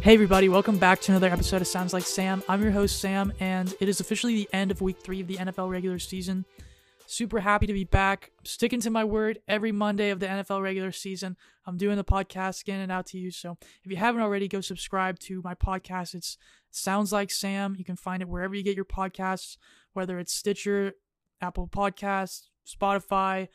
Hey, 0.00 0.14
everybody, 0.14 0.48
welcome 0.48 0.78
back 0.78 1.00
to 1.00 1.12
another 1.12 1.28
episode 1.28 1.60
of 1.60 1.66
Sounds 1.66 1.92
Like 1.92 2.04
Sam. 2.04 2.42
I'm 2.48 2.62
your 2.62 2.70
host, 2.70 3.00
Sam, 3.00 3.32
and 3.40 3.74
it 3.80 3.88
is 3.88 3.98
officially 3.98 4.36
the 4.36 4.48
end 4.52 4.70
of 4.70 4.80
week 4.80 5.00
three 5.00 5.20
of 5.20 5.26
the 5.26 5.36
NFL 5.36 5.68
regular 5.68 5.98
season. 5.98 6.44
Super 7.06 7.40
happy 7.40 7.66
to 7.66 7.72
be 7.72 7.82
back. 7.82 8.30
sticking 8.44 8.80
to 8.82 8.90
my 8.90 9.02
word 9.02 9.40
every 9.48 9.72
Monday 9.72 10.10
of 10.10 10.20
the 10.20 10.26
NFL 10.26 10.62
regular 10.62 10.92
season. 10.92 11.36
I'm 11.66 11.76
doing 11.76 11.96
the 11.96 12.04
podcast, 12.04 12.64
getting 12.64 12.82
and 12.82 12.92
out 12.92 13.06
to 13.06 13.18
you. 13.18 13.32
So 13.32 13.58
if 13.82 13.90
you 13.90 13.96
haven't 13.96 14.22
already, 14.22 14.46
go 14.46 14.60
subscribe 14.60 15.18
to 15.20 15.42
my 15.42 15.54
podcast. 15.54 16.14
It's 16.14 16.38
Sounds 16.70 17.12
Like 17.12 17.32
Sam. 17.32 17.74
You 17.76 17.84
can 17.84 17.96
find 17.96 18.22
it 18.22 18.28
wherever 18.28 18.54
you 18.54 18.62
get 18.62 18.76
your 18.76 18.84
podcasts, 18.84 19.56
whether 19.94 20.18
it's 20.20 20.32
Stitcher, 20.32 20.92
Apple 21.40 21.66
Podcasts, 21.66 22.46
Spotify, 22.66 23.48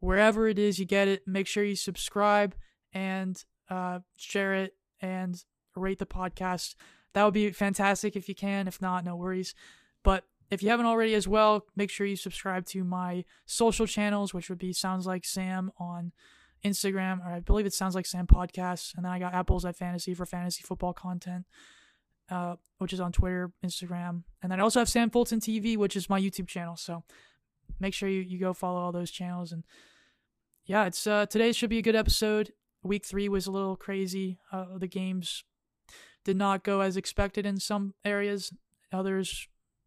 wherever 0.00 0.46
it 0.46 0.58
is 0.58 0.78
you 0.78 0.84
get 0.84 1.08
it. 1.08 1.26
Make 1.26 1.46
sure 1.46 1.64
you 1.64 1.74
subscribe 1.74 2.54
and 2.92 3.42
uh, 3.70 4.00
share 4.16 4.54
it 4.54 4.74
and 5.00 5.42
rate 5.76 5.98
the 5.98 6.06
podcast. 6.06 6.74
That 7.14 7.24
would 7.24 7.34
be 7.34 7.50
fantastic 7.50 8.16
if 8.16 8.28
you 8.28 8.34
can. 8.34 8.68
If 8.68 8.80
not, 8.80 9.04
no 9.04 9.16
worries. 9.16 9.54
But 10.02 10.24
if 10.50 10.62
you 10.62 10.68
haven't 10.68 10.86
already 10.86 11.14
as 11.14 11.26
well, 11.26 11.66
make 11.74 11.90
sure 11.90 12.06
you 12.06 12.16
subscribe 12.16 12.66
to 12.66 12.84
my 12.84 13.24
social 13.46 13.86
channels, 13.86 14.32
which 14.32 14.48
would 14.48 14.58
be 14.58 14.72
Sounds 14.72 15.06
Like 15.06 15.24
Sam 15.24 15.72
on 15.78 16.12
Instagram, 16.64 17.24
or 17.24 17.32
I 17.32 17.40
believe 17.40 17.66
it 17.66 17.74
sounds 17.74 17.94
like 17.94 18.06
Sam 18.06 18.26
Podcasts. 18.26 18.94
And 18.94 19.04
then 19.04 19.12
I 19.12 19.18
got 19.18 19.34
Apples 19.34 19.64
at 19.64 19.76
Fantasy 19.76 20.14
for 20.14 20.26
fantasy 20.26 20.62
football 20.62 20.92
content, 20.92 21.46
uh, 22.30 22.56
which 22.78 22.92
is 22.92 23.00
on 23.00 23.12
Twitter, 23.12 23.52
Instagram. 23.64 24.22
And 24.42 24.52
then 24.52 24.60
I 24.60 24.62
also 24.62 24.80
have 24.80 24.88
Sam 24.88 25.10
Fulton 25.10 25.40
TV, 25.40 25.76
which 25.76 25.96
is 25.96 26.08
my 26.08 26.20
YouTube 26.20 26.48
channel. 26.48 26.76
So 26.76 27.02
make 27.80 27.94
sure 27.94 28.08
you, 28.08 28.20
you 28.20 28.38
go 28.38 28.52
follow 28.52 28.78
all 28.78 28.92
those 28.92 29.10
channels. 29.10 29.52
And 29.52 29.64
yeah, 30.64 30.86
it's 30.86 31.06
uh, 31.06 31.26
today 31.26 31.52
should 31.52 31.70
be 31.70 31.78
a 31.78 31.82
good 31.82 31.96
episode. 31.96 32.52
Week 32.82 33.04
three 33.04 33.28
was 33.28 33.46
a 33.46 33.52
little 33.52 33.76
crazy. 33.76 34.38
Uh, 34.52 34.78
the 34.78 34.88
games 34.88 35.44
did 36.26 36.36
not 36.36 36.64
go 36.64 36.80
as 36.80 36.96
expected 36.96 37.46
in 37.46 37.60
some 37.60 37.94
areas. 38.04 38.52
Others, 38.92 39.46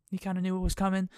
you 0.09 0.17
kind 0.17 0.37
of 0.37 0.43
knew 0.43 0.55
it 0.55 0.61
was 0.61 0.73
coming. 0.73 1.09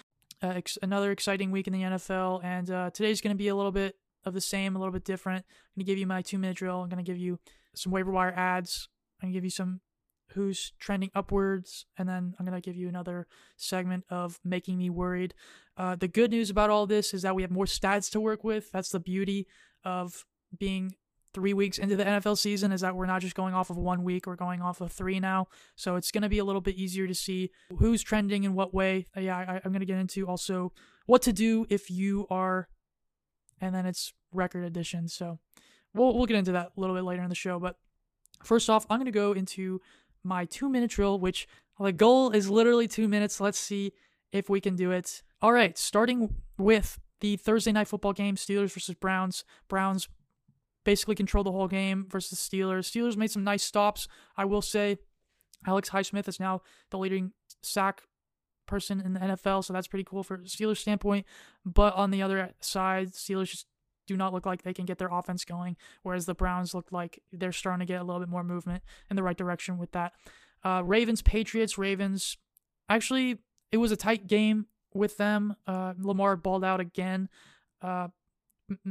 Uh, 0.42 0.48
ex- 0.56 0.78
another 0.82 1.12
exciting 1.12 1.52
week 1.52 1.68
in 1.68 1.72
the 1.72 1.82
NFL, 1.82 2.44
and 2.44 2.68
uh, 2.68 2.90
today's 2.90 3.20
going 3.20 3.32
to 3.32 3.38
be 3.38 3.46
a 3.46 3.54
little 3.54 3.70
bit 3.70 3.94
of 4.24 4.34
the 4.34 4.40
same, 4.40 4.74
a 4.74 4.80
little 4.80 4.92
bit 4.92 5.04
different. 5.04 5.44
I'm 5.46 5.80
going 5.80 5.86
to 5.86 5.92
give 5.92 5.98
you 5.98 6.08
my 6.08 6.22
two 6.22 6.38
minute 6.38 6.56
drill. 6.56 6.82
I'm 6.82 6.88
going 6.88 7.02
to 7.02 7.08
give 7.08 7.18
you 7.18 7.38
some 7.72 7.92
waiver 7.92 8.10
wire 8.10 8.34
ads. 8.36 8.88
I'm 9.20 9.28
going 9.28 9.32
to 9.32 9.36
give 9.36 9.44
you 9.44 9.50
some 9.50 9.80
who's 10.32 10.72
trending 10.80 11.12
upwards, 11.14 11.86
and 11.96 12.08
then 12.08 12.34
I'm 12.38 12.44
going 12.44 12.60
to 12.60 12.64
give 12.64 12.76
you 12.76 12.88
another 12.88 13.28
segment 13.56 14.02
of 14.10 14.40
making 14.44 14.76
me 14.78 14.90
worried. 14.90 15.34
Uh, 15.76 15.94
the 15.94 16.08
good 16.08 16.32
news 16.32 16.50
about 16.50 16.68
all 16.68 16.88
this 16.88 17.14
is 17.14 17.22
that 17.22 17.36
we 17.36 17.42
have 17.42 17.52
more 17.52 17.66
stats 17.66 18.10
to 18.10 18.20
work 18.20 18.42
with. 18.42 18.72
That's 18.72 18.90
the 18.90 18.98
beauty 18.98 19.46
of 19.84 20.24
being 20.58 20.96
three 21.34 21.54
weeks 21.54 21.78
into 21.78 21.96
the 21.96 22.04
NFL 22.04 22.38
season 22.38 22.72
is 22.72 22.80
that 22.82 22.94
we're 22.94 23.06
not 23.06 23.20
just 23.20 23.34
going 23.34 23.54
off 23.54 23.70
of 23.70 23.76
one 23.76 24.04
week, 24.04 24.26
we're 24.26 24.36
going 24.36 24.60
off 24.60 24.80
of 24.80 24.92
three 24.92 25.20
now. 25.20 25.48
So 25.76 25.96
it's 25.96 26.10
going 26.10 26.22
to 26.22 26.28
be 26.28 26.38
a 26.38 26.44
little 26.44 26.60
bit 26.60 26.76
easier 26.76 27.06
to 27.06 27.14
see 27.14 27.50
who's 27.78 28.02
trending 28.02 28.44
in 28.44 28.54
what 28.54 28.74
way. 28.74 29.06
Uh, 29.16 29.20
yeah, 29.20 29.36
I, 29.36 29.60
I'm 29.64 29.72
going 29.72 29.80
to 29.80 29.86
get 29.86 29.98
into 29.98 30.26
also 30.26 30.72
what 31.06 31.22
to 31.22 31.32
do 31.32 31.66
if 31.70 31.90
you 31.90 32.26
are, 32.30 32.68
and 33.60 33.74
then 33.74 33.86
it's 33.86 34.12
record 34.32 34.64
edition. 34.64 35.08
So 35.08 35.38
we'll, 35.94 36.16
we'll 36.16 36.26
get 36.26 36.36
into 36.36 36.52
that 36.52 36.72
a 36.76 36.80
little 36.80 36.96
bit 36.96 37.04
later 37.04 37.22
in 37.22 37.28
the 37.28 37.34
show. 37.34 37.58
But 37.58 37.76
first 38.44 38.68
off, 38.68 38.86
I'm 38.90 38.98
going 38.98 39.06
to 39.06 39.12
go 39.12 39.32
into 39.32 39.80
my 40.24 40.44
two 40.44 40.68
minute 40.68 40.90
drill, 40.90 41.18
which 41.18 41.48
the 41.80 41.92
goal 41.92 42.30
is 42.30 42.50
literally 42.50 42.88
two 42.88 43.08
minutes. 43.08 43.40
Let's 43.40 43.58
see 43.58 43.92
if 44.32 44.48
we 44.48 44.60
can 44.60 44.76
do 44.76 44.90
it. 44.90 45.22
All 45.40 45.52
right, 45.52 45.76
starting 45.76 46.36
with 46.58 47.00
the 47.20 47.36
Thursday 47.36 47.72
night 47.72 47.88
football 47.88 48.12
game, 48.12 48.36
Steelers 48.36 48.72
versus 48.72 48.94
Browns. 48.94 49.44
Browns 49.68 50.08
basically 50.84 51.14
controlled 51.14 51.46
the 51.46 51.52
whole 51.52 51.68
game 51.68 52.06
versus 52.08 52.38
Steelers. 52.38 52.90
Steelers 52.90 53.16
made 53.16 53.30
some 53.30 53.44
nice 53.44 53.62
stops, 53.62 54.08
I 54.36 54.44
will 54.44 54.62
say. 54.62 54.98
Alex 55.66 55.90
Highsmith 55.90 56.28
is 56.28 56.40
now 56.40 56.62
the 56.90 56.98
leading 56.98 57.32
sack 57.62 58.02
person 58.66 59.00
in 59.00 59.12
the 59.12 59.20
NFL, 59.20 59.64
so 59.64 59.72
that's 59.72 59.86
pretty 59.86 60.04
cool 60.04 60.22
for 60.22 60.38
Steelers 60.38 60.78
standpoint. 60.78 61.26
But 61.64 61.94
on 61.94 62.10
the 62.10 62.22
other 62.22 62.52
side, 62.60 63.12
Steelers 63.12 63.50
just 63.50 63.66
do 64.06 64.16
not 64.16 64.32
look 64.32 64.46
like 64.46 64.62
they 64.62 64.74
can 64.74 64.84
get 64.84 64.98
their 64.98 65.10
offense 65.10 65.44
going, 65.44 65.76
whereas 66.02 66.26
the 66.26 66.34
Browns 66.34 66.74
look 66.74 66.90
like 66.90 67.22
they're 67.32 67.52
starting 67.52 67.86
to 67.86 67.90
get 67.92 68.00
a 68.00 68.04
little 68.04 68.20
bit 68.20 68.28
more 68.28 68.42
movement 68.42 68.82
in 69.10 69.16
the 69.16 69.22
right 69.22 69.36
direction 69.36 69.78
with 69.78 69.92
that. 69.92 70.12
Uh, 70.64 70.82
Ravens, 70.84 71.22
Patriots, 71.22 71.78
Ravens. 71.78 72.36
Actually, 72.88 73.38
it 73.70 73.76
was 73.76 73.92
a 73.92 73.96
tight 73.96 74.26
game 74.26 74.66
with 74.94 75.16
them. 75.16 75.54
Uh, 75.66 75.94
Lamar 75.98 76.36
balled 76.36 76.64
out 76.64 76.80
again. 76.80 77.28
Uh, 77.80 78.08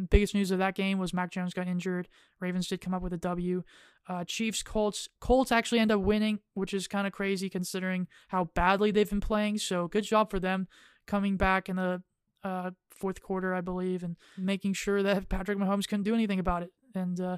biggest 0.09 0.33
news 0.33 0.51
of 0.51 0.59
that 0.59 0.75
game 0.75 0.99
was 0.99 1.13
Mac 1.13 1.31
Jones 1.31 1.53
got 1.53 1.67
injured. 1.67 2.07
Ravens 2.39 2.67
did 2.67 2.81
come 2.81 2.93
up 2.93 3.01
with 3.01 3.13
a 3.13 3.17
W. 3.17 3.63
Uh, 4.07 4.23
Chiefs, 4.23 4.63
Colts. 4.63 5.07
Colts 5.19 5.51
actually 5.51 5.79
end 5.79 5.91
up 5.91 6.01
winning, 6.01 6.39
which 6.53 6.73
is 6.73 6.87
kind 6.87 7.07
of 7.07 7.13
crazy 7.13 7.49
considering 7.49 8.07
how 8.29 8.45
badly 8.55 8.91
they've 8.91 9.09
been 9.09 9.21
playing. 9.21 9.57
So 9.57 9.87
good 9.87 10.03
job 10.03 10.29
for 10.29 10.39
them 10.39 10.67
coming 11.07 11.37
back 11.37 11.69
in 11.69 11.75
the 11.75 12.01
uh, 12.43 12.71
fourth 12.89 13.21
quarter, 13.21 13.53
I 13.53 13.61
believe, 13.61 14.03
and 14.03 14.15
making 14.37 14.73
sure 14.73 15.03
that 15.03 15.29
Patrick 15.29 15.57
Mahomes 15.57 15.87
couldn't 15.87 16.03
do 16.03 16.13
anything 16.13 16.39
about 16.39 16.63
it. 16.63 16.71
And 16.95 17.19
uh, 17.19 17.37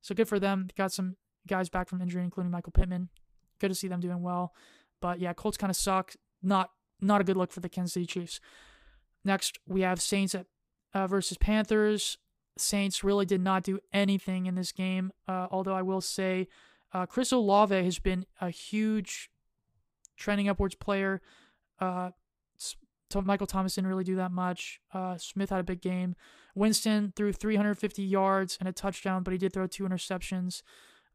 so 0.00 0.14
good 0.14 0.28
for 0.28 0.38
them. 0.38 0.68
Got 0.76 0.92
some 0.92 1.16
guys 1.46 1.68
back 1.68 1.88
from 1.88 2.00
injury, 2.00 2.22
including 2.22 2.50
Michael 2.50 2.72
Pittman. 2.72 3.08
Good 3.60 3.68
to 3.68 3.74
see 3.74 3.88
them 3.88 4.00
doing 4.00 4.22
well. 4.22 4.52
But 5.00 5.20
yeah, 5.20 5.32
Colts 5.32 5.56
kind 5.56 5.70
of 5.70 5.76
suck. 5.76 6.14
Not 6.42 6.70
not 7.00 7.20
a 7.20 7.24
good 7.24 7.36
look 7.36 7.52
for 7.52 7.60
the 7.60 7.68
Kansas 7.68 7.94
City 7.94 8.06
Chiefs. 8.06 8.40
Next, 9.24 9.58
we 9.66 9.80
have 9.80 10.00
Saints 10.00 10.34
at 10.34 10.46
uh, 10.94 11.06
versus 11.06 11.36
Panthers. 11.36 12.16
Saints 12.56 13.02
really 13.02 13.26
did 13.26 13.40
not 13.40 13.64
do 13.64 13.80
anything 13.92 14.46
in 14.46 14.54
this 14.54 14.72
game. 14.72 15.12
Uh, 15.26 15.48
although 15.50 15.74
I 15.74 15.82
will 15.82 16.00
say, 16.00 16.48
uh, 16.92 17.04
Chris 17.04 17.32
Olave 17.32 17.74
has 17.74 17.98
been 17.98 18.24
a 18.40 18.50
huge 18.50 19.30
trending 20.16 20.48
upwards 20.48 20.76
player. 20.76 21.20
Uh, 21.80 22.10
Michael 23.22 23.46
Thomas 23.46 23.74
didn't 23.74 23.88
really 23.88 24.04
do 24.04 24.16
that 24.16 24.32
much. 24.32 24.80
Uh, 24.92 25.16
Smith 25.16 25.50
had 25.50 25.60
a 25.60 25.64
big 25.64 25.80
game. 25.80 26.16
Winston 26.54 27.12
threw 27.14 27.32
350 27.32 28.02
yards 28.02 28.56
and 28.58 28.68
a 28.68 28.72
touchdown, 28.72 29.22
but 29.22 29.32
he 29.32 29.38
did 29.38 29.52
throw 29.52 29.66
two 29.66 29.84
interceptions. 29.84 30.62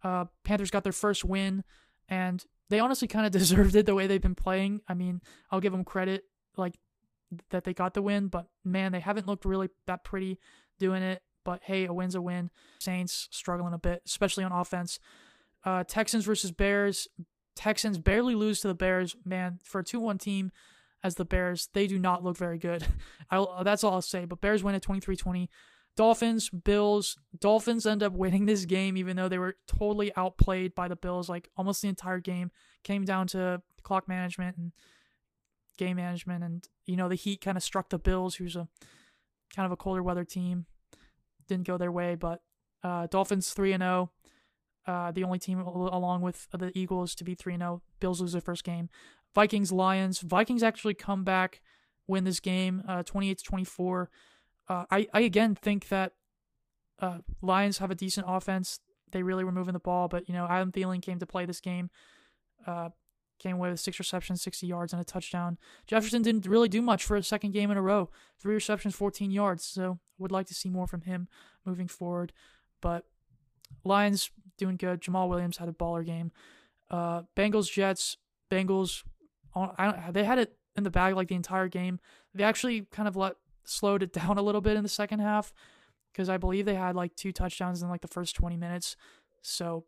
Uh, 0.03 0.25
Panthers 0.43 0.71
got 0.71 0.83
their 0.83 0.93
first 0.93 1.25
win, 1.25 1.63
and 2.07 2.45
they 2.69 2.79
honestly 2.79 3.07
kind 3.07 3.25
of 3.25 3.31
deserved 3.39 3.75
it 3.75 3.85
the 3.85 3.95
way 3.95 4.07
they've 4.07 4.21
been 4.21 4.35
playing. 4.35 4.81
I 4.87 4.93
mean, 4.93 5.21
I'll 5.51 5.59
give 5.59 5.71
them 5.71 5.83
credit. 5.83 6.23
Like 6.55 6.75
that 7.49 7.63
they 7.63 7.73
got 7.73 7.93
the 7.93 8.01
win, 8.01 8.27
but 8.27 8.47
man, 8.63 8.91
they 8.91 8.99
haven't 8.99 9.27
looked 9.27 9.45
really 9.45 9.69
that 9.85 10.03
pretty 10.03 10.39
doing 10.79 11.03
it. 11.03 11.21
But 11.45 11.61
hey, 11.63 11.85
a 11.85 11.93
win's 11.93 12.15
a 12.15 12.21
win. 12.21 12.49
Saints 12.79 13.27
struggling 13.31 13.73
a 13.73 13.77
bit, 13.77 14.01
especially 14.05 14.43
on 14.43 14.51
offense. 14.51 14.99
Uh, 15.63 15.83
Texans 15.83 16.25
versus 16.25 16.51
Bears. 16.51 17.07
Texans 17.55 17.97
barely 17.97 18.35
lose 18.35 18.61
to 18.61 18.67
the 18.67 18.73
Bears. 18.73 19.15
Man, 19.25 19.59
for 19.63 19.79
a 19.79 19.83
2 19.83 19.99
1 19.99 20.17
team 20.17 20.51
as 21.03 21.15
the 21.15 21.25
Bears, 21.25 21.69
they 21.73 21.87
do 21.87 21.97
not 21.97 22.23
look 22.23 22.37
very 22.37 22.57
good. 22.57 22.85
I'll, 23.31 23.63
that's 23.63 23.83
all 23.83 23.93
I'll 23.93 24.01
say. 24.01 24.25
But 24.25 24.41
Bears 24.41 24.63
win 24.63 24.75
at 24.75 24.81
23 24.81 25.15
20. 25.15 25.49
Dolphins, 25.95 26.49
Bills. 26.49 27.17
Dolphins 27.37 27.85
end 27.85 28.03
up 28.03 28.13
winning 28.13 28.45
this 28.45 28.65
game, 28.65 28.95
even 28.95 29.17
though 29.17 29.27
they 29.27 29.39
were 29.39 29.55
totally 29.67 30.15
outplayed 30.15 30.75
by 30.75 30.87
the 30.87 30.95
Bills, 30.95 31.29
like 31.29 31.49
almost 31.57 31.81
the 31.81 31.89
entire 31.89 32.19
game. 32.19 32.51
Came 32.83 33.03
down 33.03 33.27
to 33.27 33.61
clock 33.83 34.07
management 34.07 34.57
and 34.57 34.71
game 35.79 35.95
management, 35.95 36.43
and 36.43 36.67
you 36.85 36.95
know 36.95 37.09
the 37.09 37.15
Heat 37.15 37.41
kind 37.41 37.57
of 37.57 37.63
struck 37.63 37.89
the 37.89 37.97
Bills, 37.97 38.35
who's 38.35 38.55
a 38.55 38.67
kind 39.55 39.65
of 39.65 39.71
a 39.71 39.77
colder 39.77 40.03
weather 40.03 40.23
team. 40.25 40.65
Didn't 41.47 41.65
go 41.65 41.77
their 41.77 41.91
way, 41.91 42.13
but 42.13 42.41
uh, 42.83 43.07
Dolphins 43.07 43.51
three 43.51 43.73
and 43.73 43.81
zero. 43.81 44.11
Oh, 44.87 44.91
uh, 44.91 45.11
the 45.11 45.23
only 45.23 45.39
team 45.39 45.59
along 45.59 46.21
with 46.21 46.47
the 46.51 46.71
Eagles 46.75 47.15
to 47.15 47.23
be 47.23 47.33
three 47.33 47.53
and 47.53 47.61
zero. 47.61 47.81
Oh. 47.81 47.93
Bills 47.99 48.21
lose 48.21 48.33
their 48.33 48.41
first 48.41 48.63
game. 48.63 48.89
Vikings 49.33 49.71
Lions. 49.71 50.19
Vikings 50.19 50.61
actually 50.61 50.93
come 50.93 51.23
back, 51.23 51.61
win 52.07 52.23
this 52.23 52.39
game, 52.39 52.83
uh, 52.87 53.01
twenty 53.03 53.31
eight 53.31 53.39
to 53.39 53.43
twenty 53.43 53.65
four. 53.65 54.09
Uh, 54.67 54.85
I 54.91 55.07
I 55.13 55.21
again 55.21 55.55
think 55.55 55.87
that 55.87 56.13
uh, 56.99 57.19
Lions 57.41 57.79
have 57.79 57.89
a 57.89 57.95
decent 57.95 58.27
offense. 58.29 58.79
They 59.11 59.23
really 59.23 59.43
were 59.43 59.51
moving 59.51 59.73
the 59.73 59.79
ball, 59.79 60.07
but 60.07 60.27
you 60.27 60.35
know 60.35 60.45
Adam 60.45 60.71
Thielen 60.71 61.01
came 61.01 61.19
to 61.19 61.25
play 61.25 61.45
this 61.45 61.61
game. 61.61 61.89
Uh, 62.67 62.89
Came 63.39 63.55
away 63.55 63.69
with 63.69 63.79
six 63.79 63.97
receptions, 63.99 64.41
60 64.41 64.67
yards, 64.67 64.93
and 64.93 65.01
a 65.01 65.05
touchdown. 65.05 65.57
Jefferson 65.87 66.21
didn't 66.21 66.45
really 66.45 66.69
do 66.69 66.81
much 66.81 67.03
for 67.03 67.15
a 67.15 67.23
second 67.23 67.51
game 67.51 67.71
in 67.71 67.77
a 67.77 67.81
row. 67.81 68.09
Three 68.37 68.53
receptions, 68.53 68.95
14 68.95 69.31
yards. 69.31 69.63
So 69.63 69.99
would 70.17 70.31
like 70.31 70.47
to 70.47 70.53
see 70.53 70.69
more 70.69 70.87
from 70.87 71.01
him 71.01 71.27
moving 71.65 71.87
forward. 71.87 72.33
But 72.81 73.05
Lions 73.83 74.29
doing 74.57 74.75
good. 74.75 75.01
Jamaal 75.01 75.29
Williams 75.29 75.57
had 75.57 75.69
a 75.69 75.73
baller 75.73 76.05
game. 76.05 76.31
Uh, 76.91 77.23
Bengals, 77.35 77.71
Jets. 77.71 78.17
Bengals, 78.51 79.03
I 79.55 79.85
don't, 79.85 80.13
they 80.13 80.23
had 80.23 80.39
it 80.39 80.57
in 80.75 80.83
the 80.83 80.89
bag 80.89 81.15
like 81.15 81.27
the 81.27 81.35
entire 81.35 81.67
game. 81.67 81.99
They 82.33 82.43
actually 82.43 82.81
kind 82.91 83.07
of 83.07 83.15
let 83.15 83.35
slowed 83.63 84.03
it 84.03 84.13
down 84.19 84.37
a 84.37 84.41
little 84.41 84.61
bit 84.61 84.75
in 84.75 84.83
the 84.83 84.89
second 84.89 85.19
half 85.19 85.53
because 86.11 86.29
I 86.29 86.37
believe 86.37 86.65
they 86.65 86.75
had 86.75 86.95
like 86.95 87.15
two 87.15 87.31
touchdowns 87.31 87.81
in 87.81 87.89
like 87.89 88.01
the 88.01 88.07
first 88.07 88.35
20 88.35 88.57
minutes. 88.57 88.95
So 89.41 89.85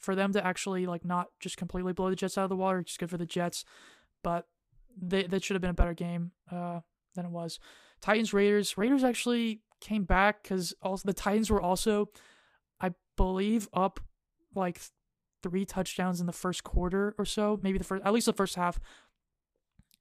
for 0.00 0.14
them 0.14 0.32
to 0.32 0.44
actually 0.44 0.86
like 0.86 1.04
not 1.04 1.28
just 1.38 1.56
completely 1.56 1.92
blow 1.92 2.10
the 2.10 2.16
Jets 2.16 2.36
out 2.36 2.44
of 2.44 2.50
the 2.50 2.56
water. 2.56 2.80
It's 2.80 2.96
good 2.96 3.10
for 3.10 3.18
the 3.18 3.26
Jets, 3.26 3.64
but 4.24 4.46
they 5.00 5.24
that 5.24 5.44
should 5.44 5.54
have 5.54 5.62
been 5.62 5.70
a 5.70 5.74
better 5.74 5.94
game 5.94 6.32
uh, 6.50 6.80
than 7.14 7.26
it 7.26 7.30
was. 7.30 7.60
Titans 8.00 8.32
Raiders 8.32 8.76
Raiders 8.76 9.04
actually 9.04 9.60
came 9.80 10.04
back 10.04 10.42
because 10.42 10.74
also 10.82 11.06
the 11.06 11.14
Titans 11.14 11.50
were 11.50 11.60
also, 11.60 12.10
I 12.80 12.92
believe, 13.16 13.68
up 13.72 14.00
like 14.54 14.80
three 15.42 15.64
touchdowns 15.64 16.20
in 16.20 16.26
the 16.26 16.32
first 16.32 16.64
quarter 16.64 17.14
or 17.18 17.24
so, 17.24 17.58
maybe 17.62 17.78
the 17.78 17.84
first, 17.84 18.04
at 18.04 18.12
least 18.12 18.26
the 18.26 18.32
first 18.32 18.56
half. 18.56 18.78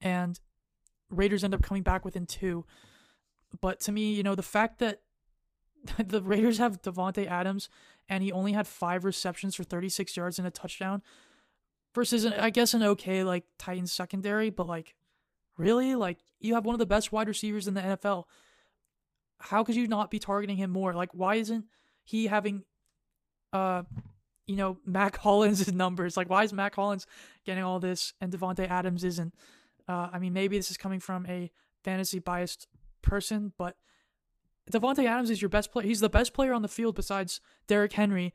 And 0.02 0.40
Raiders 1.10 1.44
end 1.44 1.54
up 1.54 1.62
coming 1.62 1.84
back 1.84 2.06
within 2.06 2.26
two. 2.26 2.66
But 3.62 3.80
to 3.82 3.92
me, 3.92 4.14
you 4.14 4.24
know, 4.24 4.36
the 4.36 4.44
fact 4.44 4.80
that 4.80 5.02
the 5.98 6.22
Raiders 6.22 6.58
have 6.58 6.82
Davante 6.82 7.28
Adams 7.28 7.70
and 8.08 8.24
he 8.24 8.32
only 8.32 8.54
had 8.54 8.68
five 8.68 9.06
receptions 9.06 9.56
for 9.56 9.64
36 9.64 10.16
yards 10.18 10.40
and 10.40 10.48
a 10.48 10.52
touchdown 10.52 11.02
versus, 11.94 12.26
an, 12.26 12.34
I 12.34 12.50
guess, 12.50 12.74
an 12.74 12.84
okay, 12.84 13.24
like, 13.24 13.46
Titans 13.58 13.92
secondary, 13.92 14.50
but, 14.50 14.68
like, 14.68 14.96
really? 15.58 15.96
Like, 15.96 16.20
you 16.40 16.56
have 16.56 16.66
one 16.66 16.76
of 16.76 16.80
the 16.80 16.86
best 16.86 17.12
wide 17.12 17.28
receivers 17.28 17.68
in 17.68 17.74
the 17.74 17.82
NFL. 17.82 18.26
How 19.40 19.64
could 19.64 19.76
you 19.76 19.88
not 19.88 20.12
be 20.12 20.20
targeting 20.20 20.58
him 20.58 20.72
more? 20.72 20.94
Like, 20.94 21.14
why 21.14 21.36
isn't 21.36 21.66
he 22.04 22.28
having, 22.28 22.64
uh, 23.54 23.84
you 24.48 24.56
know, 24.56 24.78
Mack 24.86 25.18
Hollins' 25.18 25.72
numbers? 25.72 26.18
Like, 26.18 26.30
why 26.30 26.44
is 26.44 26.54
Mack 26.54 26.76
Hollins 26.76 27.06
getting 27.46 27.64
all 27.64 27.80
this 27.80 28.14
and 28.22 28.32
Davante 28.32 28.68
Adams 28.68 29.04
isn't? 29.04 29.34
Uh, 29.88 30.10
I 30.12 30.20
mean, 30.20 30.34
maybe 30.34 30.58
this 30.58 30.72
is 30.72 30.78
coming 30.78 31.00
from 31.00 31.26
a 31.28 31.52
fantasy 31.84 32.20
biased 32.20 32.68
person, 33.02 33.54
but 33.58 33.76
Davante 34.72 35.06
Adams 35.06 35.30
is 35.30 35.42
your 35.42 35.50
best 35.50 35.72
player. 35.72 35.88
He's 35.88 36.00
the 36.00 36.10
best 36.10 36.34
player 36.34 36.54
on 36.54 36.62
the 36.62 36.68
field 36.68 36.96
besides 36.96 37.42
Derrick 37.68 37.94
Henry, 37.94 38.34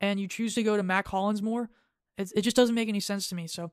and 0.00 0.18
you 0.18 0.28
choose 0.28 0.54
to 0.54 0.62
go 0.62 0.76
to 0.76 0.82
Mack 0.82 1.08
Hollins 1.08 1.42
more. 1.42 1.70
It 2.16 2.32
it 2.34 2.42
just 2.42 2.56
doesn't 2.56 2.74
make 2.74 2.88
any 2.88 3.00
sense 3.00 3.28
to 3.28 3.34
me. 3.34 3.46
So 3.46 3.70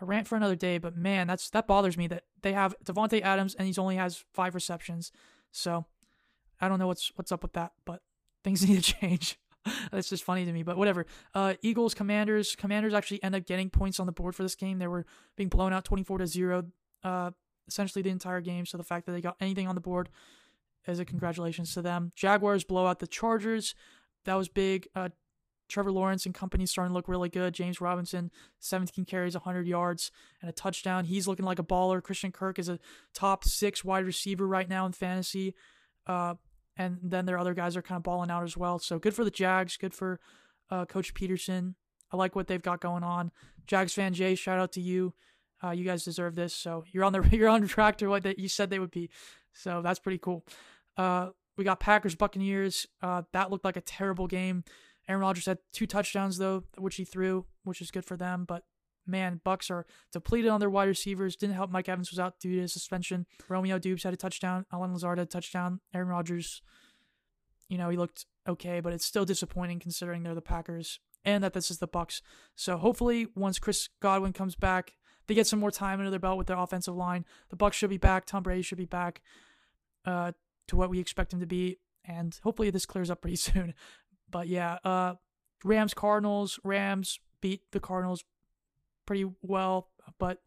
a 0.00 0.04
rant 0.04 0.26
for 0.26 0.36
another 0.36 0.56
day, 0.56 0.78
but 0.78 0.96
man, 0.96 1.26
that's 1.26 1.48
that 1.50 1.66
bothers 1.66 1.96
me 1.96 2.08
that 2.08 2.24
they 2.42 2.52
have 2.52 2.74
Davante 2.84 3.22
Adams 3.22 3.54
and 3.54 3.66
he's 3.66 3.78
only 3.78 3.96
has 3.96 4.24
five 4.34 4.54
receptions. 4.54 5.12
So 5.52 5.86
I 6.60 6.68
don't 6.68 6.78
know 6.78 6.88
what's 6.88 7.12
what's 7.16 7.32
up 7.32 7.42
with 7.42 7.52
that, 7.54 7.72
but 7.84 8.02
things 8.44 8.62
need 8.68 8.82
to 8.82 8.94
change. 8.94 9.38
That's 9.92 10.08
just 10.08 10.24
funny 10.24 10.44
to 10.44 10.52
me, 10.52 10.64
but 10.64 10.76
whatever. 10.76 11.06
Uh, 11.34 11.54
Eagles, 11.62 11.94
Commanders. 11.94 12.56
Commanders 12.56 12.94
actually 12.94 13.22
end 13.22 13.36
up 13.36 13.46
getting 13.46 13.70
points 13.70 14.00
on 14.00 14.06
the 14.06 14.12
board 14.12 14.34
for 14.34 14.42
this 14.42 14.56
game. 14.56 14.80
They 14.80 14.88
were 14.88 15.06
being 15.36 15.48
blown 15.48 15.72
out 15.72 15.84
24 15.84 16.18
to 16.18 16.26
0 16.26 16.64
uh, 17.04 17.30
essentially 17.68 18.02
the 18.02 18.10
entire 18.10 18.40
game. 18.40 18.66
So 18.66 18.76
the 18.76 18.84
fact 18.84 19.06
that 19.06 19.12
they 19.12 19.20
got 19.20 19.36
anything 19.40 19.68
on 19.68 19.76
the 19.76 19.80
board 19.80 20.08
is 20.86 20.98
a 20.98 21.04
congratulations 21.04 21.74
to 21.74 21.82
them. 21.82 22.12
Jaguars 22.16 22.64
blow 22.64 22.86
out 22.86 22.98
the 22.98 23.06
Chargers. 23.06 23.74
That 24.24 24.34
was 24.34 24.48
big. 24.48 24.88
Uh, 24.94 25.10
Trevor 25.68 25.92
Lawrence 25.92 26.26
and 26.26 26.34
company 26.34 26.66
starting 26.66 26.90
to 26.90 26.94
look 26.94 27.08
really 27.08 27.30
good. 27.30 27.54
James 27.54 27.80
Robinson, 27.80 28.30
17 28.60 29.04
carries, 29.04 29.34
100 29.34 29.66
yards, 29.66 30.10
and 30.40 30.50
a 30.50 30.52
touchdown. 30.52 31.06
He's 31.06 31.26
looking 31.26 31.46
like 31.46 31.58
a 31.58 31.64
baller. 31.64 32.02
Christian 32.02 32.30
Kirk 32.30 32.58
is 32.58 32.68
a 32.68 32.78
top 33.14 33.44
six 33.44 33.82
wide 33.82 34.04
receiver 34.04 34.46
right 34.46 34.68
now 34.68 34.84
in 34.84 34.92
fantasy. 34.92 35.54
Uh, 36.06 36.34
and 36.76 36.98
then 37.02 37.26
their 37.26 37.38
other 37.38 37.54
guys 37.54 37.76
are 37.76 37.82
kind 37.82 37.96
of 37.96 38.02
balling 38.02 38.30
out 38.30 38.42
as 38.42 38.56
well. 38.56 38.78
So 38.78 38.98
good 38.98 39.14
for 39.14 39.24
the 39.24 39.30
Jags. 39.30 39.76
Good 39.76 39.94
for 39.94 40.20
uh, 40.70 40.84
Coach 40.84 41.14
Pederson. 41.14 41.74
I 42.10 42.16
like 42.16 42.36
what 42.36 42.46
they've 42.46 42.62
got 42.62 42.80
going 42.80 43.02
on. 43.02 43.30
Jags 43.66 43.94
fan 43.94 44.12
Jay, 44.12 44.34
shout 44.34 44.58
out 44.58 44.72
to 44.72 44.80
you. 44.80 45.14
Uh, 45.64 45.70
you 45.70 45.84
guys 45.84 46.04
deserve 46.04 46.34
this. 46.34 46.54
So 46.54 46.84
you're 46.92 47.04
on 47.04 47.12
the 47.12 47.26
you're 47.32 47.48
on 47.48 47.66
track 47.66 47.96
to 47.98 48.08
what 48.08 48.24
that 48.24 48.38
you 48.38 48.48
said 48.48 48.70
they 48.70 48.78
would 48.78 48.90
be. 48.90 49.10
So 49.52 49.80
that's 49.82 49.98
pretty 49.98 50.18
cool. 50.18 50.44
Uh, 50.96 51.30
we 51.56 51.64
got 51.64 51.80
Packers 51.80 52.14
Buccaneers. 52.14 52.86
Uh, 53.02 53.22
that 53.32 53.50
looked 53.50 53.64
like 53.64 53.76
a 53.76 53.82
terrible 53.82 54.26
game. 54.26 54.64
Aaron 55.08 55.22
Rodgers 55.22 55.46
had 55.46 55.58
two 55.72 55.86
touchdowns 55.86 56.38
though, 56.38 56.64
which 56.78 56.96
he 56.96 57.04
threw, 57.04 57.46
which 57.64 57.80
is 57.80 57.90
good 57.90 58.04
for 58.04 58.16
them. 58.16 58.44
But 58.46 58.64
man, 59.06 59.40
Bucks 59.44 59.70
are 59.70 59.86
depleted 60.12 60.50
on 60.50 60.60
their 60.60 60.70
wide 60.70 60.88
receivers. 60.88 61.36
Didn't 61.36 61.56
help. 61.56 61.70
Mike 61.70 61.88
Evans 61.88 62.10
was 62.10 62.18
out 62.18 62.38
due 62.40 62.60
to 62.60 62.68
suspension. 62.68 63.26
Romeo 63.48 63.78
Doubs 63.78 64.04
had 64.04 64.14
a 64.14 64.16
touchdown. 64.16 64.64
Allen 64.72 64.92
Lazard 64.92 65.18
had 65.18 65.26
a 65.26 65.30
touchdown. 65.30 65.80
Aaron 65.92 66.08
Rodgers, 66.08 66.62
you 67.68 67.78
know, 67.78 67.88
he 67.90 67.96
looked 67.96 68.26
okay, 68.48 68.80
but 68.80 68.92
it's 68.92 69.04
still 69.04 69.24
disappointing 69.24 69.80
considering 69.80 70.22
they're 70.22 70.34
the 70.34 70.40
Packers 70.40 71.00
and 71.24 71.42
that 71.44 71.52
this 71.52 71.70
is 71.70 71.78
the 71.78 71.86
Bucks. 71.86 72.22
So 72.54 72.76
hopefully, 72.76 73.26
once 73.34 73.58
Chris 73.58 73.88
Godwin 74.00 74.32
comes 74.32 74.54
back, 74.54 74.94
they 75.26 75.34
get 75.34 75.46
some 75.46 75.60
more 75.60 75.70
time 75.70 76.00
under 76.00 76.10
their 76.10 76.18
belt 76.18 76.38
with 76.38 76.48
their 76.48 76.58
offensive 76.58 76.96
line. 76.96 77.24
The 77.50 77.56
Bucks 77.56 77.76
should 77.76 77.90
be 77.90 77.98
back. 77.98 78.26
Tom 78.26 78.42
Brady 78.42 78.62
should 78.62 78.78
be 78.78 78.86
back 78.86 79.22
uh, 80.04 80.32
to 80.68 80.76
what 80.76 80.90
we 80.90 80.98
expect 80.98 81.32
him 81.32 81.40
to 81.40 81.46
be, 81.46 81.78
and 82.04 82.38
hopefully 82.42 82.70
this 82.70 82.86
clears 82.86 83.10
up 83.10 83.20
pretty 83.20 83.36
soon. 83.48 83.74
But 84.30 84.48
yeah, 84.48 84.78
uh, 84.84 85.14
Rams 85.64 85.94
Cardinals. 85.94 86.58
Rams 86.64 87.20
beat 87.40 87.62
the 87.72 87.80
Cardinals 87.80 88.24
pretty 89.06 89.30
well, 89.42 89.88
but 90.18 90.38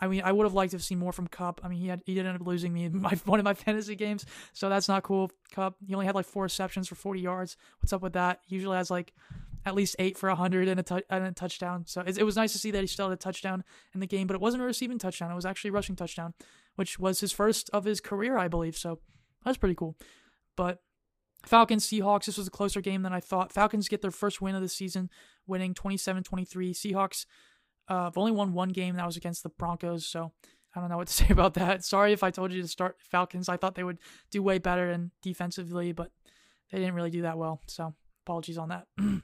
I 0.00 0.08
mean, 0.08 0.22
I 0.24 0.32
would 0.32 0.44
have 0.44 0.52
liked 0.52 0.72
to 0.72 0.76
have 0.76 0.82
seen 0.82 0.98
more 0.98 1.12
from 1.12 1.28
Kupp. 1.28 1.60
I 1.62 1.68
mean, 1.68 1.78
he 1.78 1.86
had 1.86 2.02
he 2.04 2.14
did 2.14 2.26
end 2.26 2.40
up 2.40 2.46
losing 2.46 2.72
me 2.72 2.88
my 2.88 3.10
one 3.24 3.38
of 3.38 3.44
my 3.44 3.54
fantasy 3.54 3.94
games, 3.94 4.26
so 4.52 4.68
that's 4.68 4.88
not 4.88 5.04
cool. 5.04 5.30
Kupp, 5.52 5.76
he 5.86 5.94
only 5.94 6.06
had 6.06 6.14
like 6.14 6.26
four 6.26 6.42
receptions 6.42 6.88
for 6.88 6.96
40 6.96 7.20
yards. 7.20 7.56
What's 7.80 7.92
up 7.92 8.02
with 8.02 8.14
that? 8.14 8.40
He 8.46 8.56
usually 8.56 8.76
has 8.76 8.90
like 8.90 9.12
at 9.64 9.76
least 9.76 9.94
eight 10.00 10.18
for 10.18 10.28
100 10.28 10.66
and 10.66 10.80
a, 10.80 10.82
t- 10.82 11.04
and 11.08 11.24
a 11.24 11.30
touchdown. 11.30 11.84
So 11.86 12.00
it, 12.00 12.18
it 12.18 12.24
was 12.24 12.34
nice 12.34 12.52
to 12.52 12.58
see 12.58 12.72
that 12.72 12.80
he 12.80 12.88
still 12.88 13.08
had 13.08 13.14
a 13.14 13.16
touchdown 13.16 13.62
in 13.94 14.00
the 14.00 14.08
game, 14.08 14.26
but 14.26 14.34
it 14.34 14.40
wasn't 14.40 14.64
a 14.64 14.66
receiving 14.66 14.98
touchdown. 14.98 15.30
It 15.30 15.36
was 15.36 15.46
actually 15.46 15.68
a 15.68 15.72
rushing 15.72 15.94
touchdown, 15.94 16.34
which 16.74 16.98
was 16.98 17.20
his 17.20 17.30
first 17.30 17.70
of 17.72 17.84
his 17.84 18.00
career, 18.00 18.36
I 18.36 18.48
believe. 18.48 18.76
So 18.76 18.98
that's 19.44 19.58
pretty 19.58 19.74
cool. 19.74 19.96
But 20.56 20.80
Falcons, 21.44 21.86
Seahawks, 21.86 22.26
this 22.26 22.38
was 22.38 22.46
a 22.46 22.52
closer 22.52 22.80
game 22.80 23.02
than 23.02 23.12
I 23.12 23.20
thought. 23.20 23.52
Falcons 23.52 23.88
get 23.88 24.02
their 24.02 24.10
first 24.10 24.40
win 24.40 24.54
of 24.54 24.62
the 24.62 24.68
season, 24.68 25.10
winning 25.46 25.74
27 25.74 26.22
23. 26.22 26.72
Seahawks 26.72 27.26
uh, 27.88 28.04
have 28.04 28.18
only 28.18 28.32
won 28.32 28.52
one 28.52 28.70
game, 28.70 28.96
that 28.96 29.06
was 29.06 29.16
against 29.16 29.42
the 29.42 29.48
Broncos. 29.48 30.06
So 30.06 30.32
I 30.74 30.80
don't 30.80 30.88
know 30.88 30.96
what 30.96 31.08
to 31.08 31.12
say 31.24 31.28
about 31.30 31.54
that. 31.54 31.84
Sorry 31.84 32.12
if 32.12 32.22
I 32.22 32.30
told 32.30 32.52
you 32.52 32.62
to 32.62 32.68
start 32.68 32.96
Falcons. 33.00 33.48
I 33.48 33.56
thought 33.56 33.74
they 33.74 33.84
would 33.84 33.98
do 34.30 34.42
way 34.42 34.58
better 34.58 34.90
and 34.90 35.10
defensively, 35.22 35.92
but 35.92 36.10
they 36.70 36.78
didn't 36.78 36.94
really 36.94 37.10
do 37.10 37.22
that 37.22 37.38
well. 37.38 37.60
So 37.66 37.94
apologies 38.24 38.58
on 38.58 38.68
that. 38.68 38.86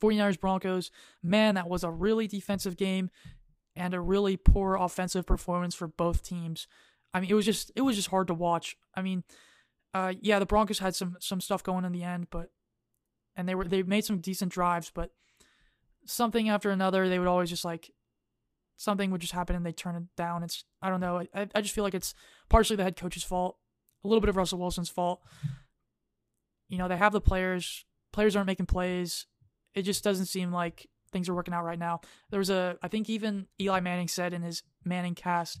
49ers 0.00 0.40
Broncos, 0.40 0.90
man, 1.22 1.54
that 1.54 1.68
was 1.68 1.84
a 1.84 1.90
really 1.90 2.26
defensive 2.26 2.76
game 2.76 3.10
and 3.76 3.94
a 3.94 4.00
really 4.00 4.36
poor 4.36 4.76
offensive 4.76 5.26
performance 5.26 5.74
for 5.74 5.86
both 5.86 6.22
teams. 6.22 6.66
I 7.14 7.20
mean, 7.20 7.30
it 7.30 7.34
was 7.34 7.46
just 7.46 7.70
it 7.76 7.82
was 7.82 7.94
just 7.94 8.08
hard 8.08 8.26
to 8.26 8.34
watch. 8.34 8.76
I 8.94 9.00
mean, 9.00 9.22
uh, 9.94 10.14
yeah, 10.20 10.40
the 10.40 10.46
Broncos 10.46 10.80
had 10.80 10.96
some 10.96 11.16
some 11.20 11.40
stuff 11.40 11.62
going 11.62 11.84
in 11.84 11.92
the 11.92 12.02
end, 12.02 12.26
but 12.30 12.50
and 13.36 13.48
they 13.48 13.54
were 13.54 13.64
they 13.64 13.84
made 13.84 14.04
some 14.04 14.18
decent 14.18 14.52
drives, 14.52 14.90
but 14.92 15.12
something 16.04 16.48
after 16.48 16.70
another, 16.70 17.08
they 17.08 17.20
would 17.20 17.28
always 17.28 17.50
just 17.50 17.64
like 17.64 17.92
something 18.76 19.12
would 19.12 19.20
just 19.20 19.32
happen 19.32 19.54
and 19.54 19.64
they 19.64 19.72
turn 19.72 19.94
it 19.94 20.02
down. 20.16 20.42
It's 20.42 20.64
I 20.82 20.90
don't 20.90 21.00
know. 21.00 21.24
I 21.32 21.48
I 21.54 21.60
just 21.60 21.74
feel 21.74 21.84
like 21.84 21.94
it's 21.94 22.14
partially 22.48 22.76
the 22.76 22.82
head 22.82 22.96
coach's 22.96 23.22
fault, 23.22 23.56
a 24.02 24.08
little 24.08 24.20
bit 24.20 24.28
of 24.28 24.36
Russell 24.36 24.58
Wilson's 24.58 24.90
fault. 24.90 25.20
You 26.68 26.78
know, 26.78 26.88
they 26.88 26.96
have 26.96 27.12
the 27.12 27.20
players. 27.20 27.84
Players 28.12 28.34
aren't 28.34 28.48
making 28.48 28.66
plays. 28.66 29.26
It 29.74 29.82
just 29.82 30.02
doesn't 30.02 30.26
seem 30.26 30.52
like 30.52 30.88
things 31.12 31.28
are 31.28 31.34
working 31.34 31.54
out 31.54 31.64
right 31.64 31.78
now. 31.78 32.00
There 32.30 32.38
was 32.38 32.50
a 32.50 32.76
I 32.82 32.88
think 32.88 33.08
even 33.08 33.46
Eli 33.60 33.78
Manning 33.78 34.08
said 34.08 34.32
in 34.32 34.42
his 34.42 34.64
ManningCast 34.84 35.58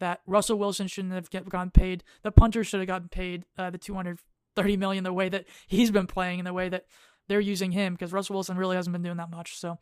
that 0.00 0.20
Russell 0.26 0.58
Wilson 0.58 0.86
shouldn't 0.86 1.14
have 1.14 1.30
get, 1.30 1.48
gotten 1.48 1.70
paid. 1.70 2.04
The 2.22 2.32
punter 2.32 2.64
should 2.64 2.80
have 2.80 2.86
gotten 2.86 3.08
paid 3.08 3.44
uh, 3.58 3.70
the 3.70 3.78
230 3.78 4.76
million 4.76 5.04
the 5.04 5.12
way 5.12 5.28
that 5.28 5.46
he's 5.66 5.90
been 5.90 6.06
playing 6.06 6.40
and 6.40 6.46
the 6.46 6.52
way 6.52 6.68
that 6.68 6.86
they're 7.28 7.40
using 7.40 7.72
him 7.72 7.94
because 7.94 8.12
Russell 8.12 8.34
Wilson 8.34 8.56
really 8.56 8.76
hasn't 8.76 8.92
been 8.92 9.02
doing 9.02 9.16
that 9.16 9.30
much. 9.30 9.56
So 9.56 9.78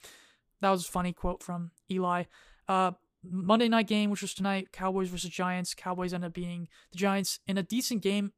that 0.61 0.71
was 0.71 0.87
a 0.87 0.91
funny 0.91 1.13
quote 1.13 1.43
from 1.43 1.71
Eli. 1.91 2.25
Uh, 2.69 2.93
Monday 3.25 3.69
night 3.69 3.87
game, 3.87 4.11
which 4.11 4.23
was 4.23 4.35
tonight, 4.35 4.73
Cowboys 4.73 5.09
versus 5.09 5.31
Giants. 5.31 5.75
Cowboys 5.75 6.13
end 6.13 6.25
up 6.25 6.33
beating 6.33 6.69
the 6.91 6.99
Giants 6.99 7.41
in 7.47 7.57
a 7.57 7.63
decent 7.63 8.03
game. 8.03 8.33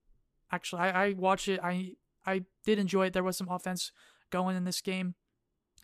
Actually, 0.53 0.83
I, 0.83 1.07
I 1.07 1.13
watched 1.15 1.49
it. 1.49 1.61
I 1.63 1.93
I 2.27 2.45
did 2.65 2.79
enjoy 2.79 3.07
it. 3.07 3.13
There 3.13 3.23
was 3.23 3.37
some 3.37 3.49
offense 3.49 3.93
going 4.31 4.57
in 4.57 4.65
this 4.65 4.81
game. 4.81 5.15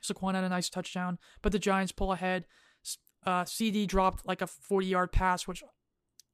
Saquon 0.03 0.35
had 0.35 0.45
a 0.45 0.49
nice 0.49 0.71
touchdown, 0.71 1.19
but 1.43 1.53
the 1.53 1.59
Giants 1.59 1.93
pull 1.93 2.13
ahead. 2.13 2.47
Uh, 3.27 3.45
CeeDee 3.45 3.87
dropped 3.87 4.27
like 4.27 4.41
a 4.41 4.47
40 4.47 4.87
yard 4.87 5.13
pass, 5.13 5.47
which 5.47 5.63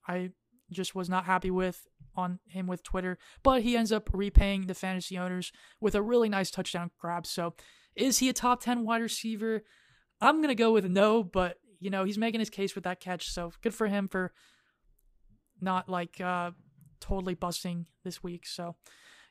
I 0.06 0.30
just 0.70 0.94
was 0.94 1.08
not 1.08 1.24
happy 1.24 1.50
with 1.50 1.86
on 2.16 2.38
him 2.46 2.66
with 2.66 2.82
Twitter, 2.82 3.18
but 3.42 3.62
he 3.62 3.76
ends 3.76 3.92
up 3.92 4.08
repaying 4.12 4.66
the 4.66 4.74
fantasy 4.74 5.18
owners 5.18 5.52
with 5.80 5.94
a 5.94 6.02
really 6.02 6.28
nice 6.28 6.50
touchdown 6.50 6.90
grab. 6.98 7.26
So, 7.26 7.54
is 7.94 8.18
he 8.18 8.28
a 8.28 8.32
top 8.32 8.62
10 8.62 8.84
wide 8.84 9.02
receiver? 9.02 9.62
I'm 10.20 10.36
going 10.36 10.48
to 10.48 10.54
go 10.54 10.72
with 10.72 10.86
no, 10.86 11.22
but 11.22 11.58
you 11.78 11.90
know, 11.90 12.04
he's 12.04 12.18
making 12.18 12.40
his 12.40 12.50
case 12.50 12.74
with 12.74 12.84
that 12.84 13.00
catch. 13.00 13.28
So, 13.30 13.52
good 13.62 13.74
for 13.74 13.86
him 13.86 14.08
for 14.08 14.32
not 15.60 15.88
like 15.88 16.20
uh 16.20 16.50
totally 17.00 17.34
busting 17.34 17.86
this 18.04 18.22
week. 18.22 18.46
So, 18.46 18.76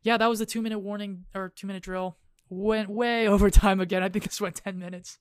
yeah, 0.03 0.17
that 0.17 0.29
was 0.29 0.39
the 0.39 0.45
2-minute 0.45 0.79
warning 0.79 1.25
or 1.33 1.51
2-minute 1.57 1.83
drill. 1.83 2.17
Went 2.49 2.89
way 2.89 3.27
over 3.27 3.49
time 3.49 3.79
again. 3.79 4.03
I 4.03 4.09
think 4.09 4.25
this 4.25 4.41
went 4.41 4.55
10 4.55 4.77
minutes. 4.77 5.19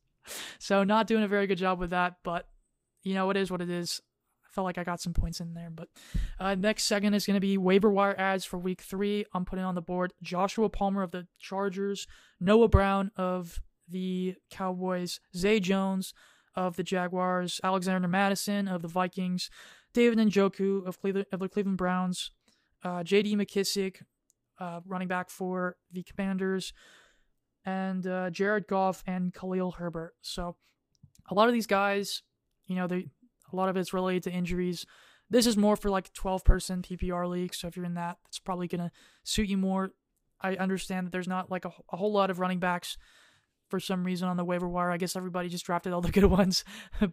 So, 0.58 0.84
not 0.84 1.06
doing 1.06 1.24
a 1.24 1.28
very 1.28 1.46
good 1.46 1.58
job 1.58 1.78
with 1.78 1.90
that, 1.90 2.16
but 2.22 2.46
you 3.02 3.14
know, 3.14 3.30
it 3.30 3.36
is 3.36 3.50
what 3.50 3.60
it 3.60 3.70
is 3.70 4.00
felt 4.54 4.64
like 4.64 4.78
I 4.78 4.84
got 4.84 5.00
some 5.00 5.12
points 5.12 5.40
in 5.40 5.54
there. 5.54 5.70
But 5.70 5.88
uh, 6.38 6.54
next 6.54 6.84
second 6.84 7.14
is 7.14 7.26
going 7.26 7.34
to 7.34 7.40
be 7.40 7.58
waiver 7.58 7.90
wire 7.90 8.18
ads 8.18 8.44
for 8.44 8.58
week 8.58 8.80
three. 8.80 9.24
I'm 9.34 9.44
putting 9.44 9.64
on 9.64 9.74
the 9.74 9.82
board 9.82 10.12
Joshua 10.22 10.68
Palmer 10.68 11.02
of 11.02 11.10
the 11.10 11.26
Chargers, 11.38 12.06
Noah 12.40 12.68
Brown 12.68 13.10
of 13.16 13.60
the 13.88 14.36
Cowboys, 14.50 15.20
Zay 15.36 15.60
Jones 15.60 16.14
of 16.54 16.76
the 16.76 16.84
Jaguars, 16.84 17.60
Alexander 17.64 18.08
Mattison 18.08 18.68
of 18.68 18.82
the 18.82 18.88
Vikings, 18.88 19.50
David 19.92 20.18
Njoku 20.18 20.86
of, 20.86 21.00
Cleveland, 21.00 21.26
of 21.32 21.40
the 21.40 21.48
Cleveland 21.48 21.78
Browns, 21.78 22.30
uh, 22.84 23.02
J.D. 23.02 23.36
McKissic, 23.36 24.02
uh, 24.60 24.80
running 24.86 25.08
back 25.08 25.30
for 25.30 25.76
the 25.92 26.04
Commanders, 26.04 26.72
and 27.64 28.06
uh, 28.06 28.30
Jared 28.30 28.66
Goff 28.68 29.02
and 29.06 29.34
Khalil 29.34 29.72
Herbert. 29.72 30.14
So 30.20 30.56
a 31.28 31.34
lot 31.34 31.48
of 31.48 31.54
these 31.54 31.66
guys, 31.66 32.22
you 32.66 32.76
know, 32.76 32.86
they 32.86 33.08
a 33.54 33.56
lot 33.56 33.68
of 33.68 33.76
it's 33.76 33.92
related 33.92 34.24
to 34.24 34.30
injuries. 34.30 34.84
This 35.30 35.46
is 35.46 35.56
more 35.56 35.76
for 35.76 35.88
like 35.88 36.12
12 36.12 36.44
person 36.44 36.82
PPR 36.82 37.28
league. 37.28 37.54
So 37.54 37.68
if 37.68 37.76
you're 37.76 37.86
in 37.86 37.94
that, 37.94 38.18
it's 38.26 38.38
probably 38.38 38.68
going 38.68 38.82
to 38.82 38.90
suit 39.22 39.48
you 39.48 39.56
more. 39.56 39.90
I 40.40 40.56
understand 40.56 41.06
that 41.06 41.10
there's 41.12 41.28
not 41.28 41.50
like 41.50 41.64
a, 41.64 41.72
a 41.90 41.96
whole 41.96 42.12
lot 42.12 42.30
of 42.30 42.40
running 42.40 42.58
backs 42.58 42.98
for 43.70 43.80
some 43.80 44.04
reason 44.04 44.28
on 44.28 44.36
the 44.36 44.44
waiver 44.44 44.68
wire. 44.68 44.90
I 44.90 44.98
guess 44.98 45.16
everybody 45.16 45.48
just 45.48 45.64
drafted 45.64 45.92
all 45.92 46.02
the 46.02 46.10
good 46.10 46.24
ones. 46.40 46.64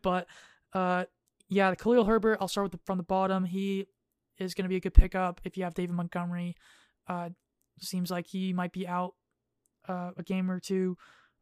but 0.01 0.27
uh, 0.73 1.05
yeah, 1.47 1.73
Khalil 1.75 2.05
Herbert, 2.05 2.39
I'll 2.41 2.47
start 2.47 2.65
with 2.65 2.73
the, 2.73 2.79
from 2.85 2.97
the 2.97 3.03
bottom. 3.03 3.45
He 3.45 3.87
is 4.37 4.53
going 4.53 4.63
to 4.63 4.69
be 4.69 4.77
a 4.77 4.81
good 4.81 4.93
pickup 4.93 5.39
if 5.45 5.55
you 5.57 5.63
have 5.63 5.73
David 5.73 5.95
Montgomery. 5.95 6.55
Uh, 7.07 7.29
seems 7.79 8.11
like 8.11 8.27
he 8.27 8.53
might 8.53 8.73
be 8.73 8.87
out 8.87 9.13
uh, 9.87 10.11
a 10.17 10.23
game 10.23 10.49
or 10.49 10.59
two, 10.59 10.97